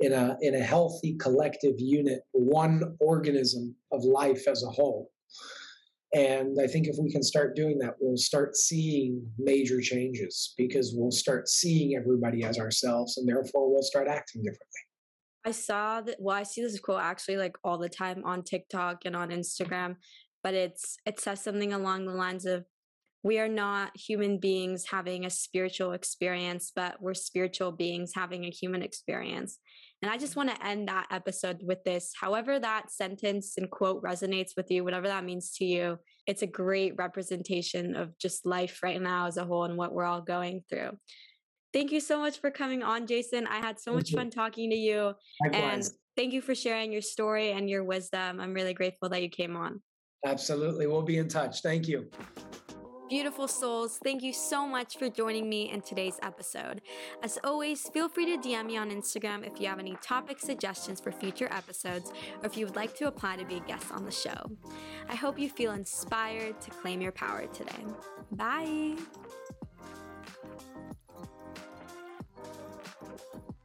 in 0.00 0.12
a, 0.12 0.36
in 0.42 0.54
a 0.54 0.60
healthy 0.60 1.16
collective 1.16 1.76
unit, 1.78 2.20
one 2.32 2.96
organism 3.00 3.74
of 3.90 4.04
life 4.04 4.46
as 4.46 4.62
a 4.62 4.70
whole. 4.70 5.10
And 6.12 6.56
I 6.60 6.66
think 6.66 6.88
if 6.88 6.96
we 7.00 7.10
can 7.12 7.22
start 7.22 7.54
doing 7.54 7.78
that, 7.78 7.94
we'll 8.00 8.16
start 8.16 8.56
seeing 8.56 9.24
major 9.38 9.80
changes 9.80 10.54
because 10.58 10.92
we'll 10.96 11.12
start 11.12 11.48
seeing 11.48 11.96
everybody 11.96 12.42
as 12.42 12.58
ourselves 12.58 13.16
and 13.16 13.28
therefore 13.28 13.72
we'll 13.72 13.82
start 13.82 14.08
acting 14.08 14.42
differently. 14.42 14.66
I 15.46 15.52
saw 15.52 16.00
that, 16.02 16.16
well, 16.18 16.36
I 16.36 16.42
see 16.42 16.62
this 16.62 16.78
quote 16.80 17.00
actually 17.00 17.36
like 17.36 17.56
all 17.62 17.78
the 17.78 17.88
time 17.88 18.22
on 18.24 18.42
TikTok 18.42 19.02
and 19.04 19.14
on 19.14 19.30
Instagram 19.30 19.96
but 20.42 20.54
it's 20.54 20.96
it 21.06 21.20
says 21.20 21.42
something 21.42 21.72
along 21.72 22.06
the 22.06 22.12
lines 22.12 22.46
of 22.46 22.64
we 23.22 23.38
are 23.38 23.48
not 23.48 23.94
human 23.94 24.38
beings 24.38 24.86
having 24.90 25.26
a 25.26 25.30
spiritual 25.30 25.92
experience, 25.92 26.72
but 26.74 27.02
we're 27.02 27.12
spiritual 27.12 27.70
beings 27.70 28.12
having 28.14 28.46
a 28.46 28.50
human 28.50 28.82
experience. 28.82 29.58
And 30.02 30.10
I 30.10 30.16
just 30.16 30.34
want 30.34 30.48
to 30.48 30.66
end 30.66 30.88
that 30.88 31.08
episode 31.10 31.60
with 31.62 31.84
this. 31.84 32.12
However, 32.18 32.58
that 32.58 32.90
sentence 32.90 33.54
and 33.58 33.70
quote 33.70 34.02
resonates 34.02 34.52
with 34.56 34.70
you, 34.70 34.82
whatever 34.82 35.08
that 35.08 35.24
means 35.24 35.52
to 35.56 35.64
you, 35.64 35.98
it's 36.26 36.42
a 36.42 36.46
great 36.46 36.94
representation 36.96 37.94
of 37.94 38.16
just 38.18 38.46
life 38.46 38.80
right 38.82 39.00
now 39.00 39.26
as 39.26 39.36
a 39.36 39.44
whole 39.44 39.64
and 39.64 39.76
what 39.76 39.92
we're 39.92 40.04
all 40.04 40.22
going 40.22 40.62
through. 40.70 40.90
Thank 41.72 41.92
you 41.92 42.00
so 42.00 42.18
much 42.18 42.40
for 42.40 42.50
coming 42.50 42.82
on, 42.82 43.06
Jason. 43.06 43.46
I 43.46 43.58
had 43.58 43.78
so 43.78 43.92
thank 43.92 43.96
much 43.96 44.10
you. 44.10 44.16
fun 44.16 44.30
talking 44.30 44.70
to 44.70 44.76
you. 44.76 45.12
Likewise. 45.42 45.62
And 45.62 45.90
thank 46.16 46.32
you 46.32 46.40
for 46.40 46.54
sharing 46.54 46.92
your 46.92 47.02
story 47.02 47.52
and 47.52 47.68
your 47.68 47.84
wisdom. 47.84 48.40
I'm 48.40 48.54
really 48.54 48.74
grateful 48.74 49.08
that 49.10 49.22
you 49.22 49.28
came 49.28 49.54
on. 49.54 49.82
Absolutely. 50.26 50.86
We'll 50.86 51.02
be 51.02 51.18
in 51.18 51.28
touch. 51.28 51.62
Thank 51.62 51.86
you. 51.88 52.10
Beautiful 53.10 53.48
souls, 53.48 53.98
thank 54.04 54.22
you 54.22 54.32
so 54.32 54.64
much 54.64 54.96
for 54.96 55.08
joining 55.08 55.48
me 55.48 55.68
in 55.72 55.80
today's 55.80 56.20
episode. 56.22 56.80
As 57.24 57.40
always, 57.42 57.88
feel 57.88 58.08
free 58.08 58.24
to 58.26 58.40
DM 58.40 58.66
me 58.66 58.76
on 58.76 58.88
Instagram 58.92 59.44
if 59.44 59.60
you 59.60 59.66
have 59.66 59.80
any 59.80 59.96
topic 60.00 60.38
suggestions 60.38 61.00
for 61.00 61.10
future 61.10 61.48
episodes 61.50 62.12
or 62.40 62.46
if 62.46 62.56
you 62.56 62.66
would 62.66 62.76
like 62.76 62.94
to 62.98 63.08
apply 63.08 63.34
to 63.34 63.44
be 63.44 63.56
a 63.56 63.60
guest 63.60 63.90
on 63.90 64.04
the 64.04 64.12
show. 64.12 64.48
I 65.08 65.16
hope 65.16 65.40
you 65.40 65.50
feel 65.50 65.72
inspired 65.72 66.60
to 66.60 66.70
claim 66.70 67.00
your 67.00 67.10
power 67.10 67.46
today. 67.46 67.84
Bye. 68.30 68.94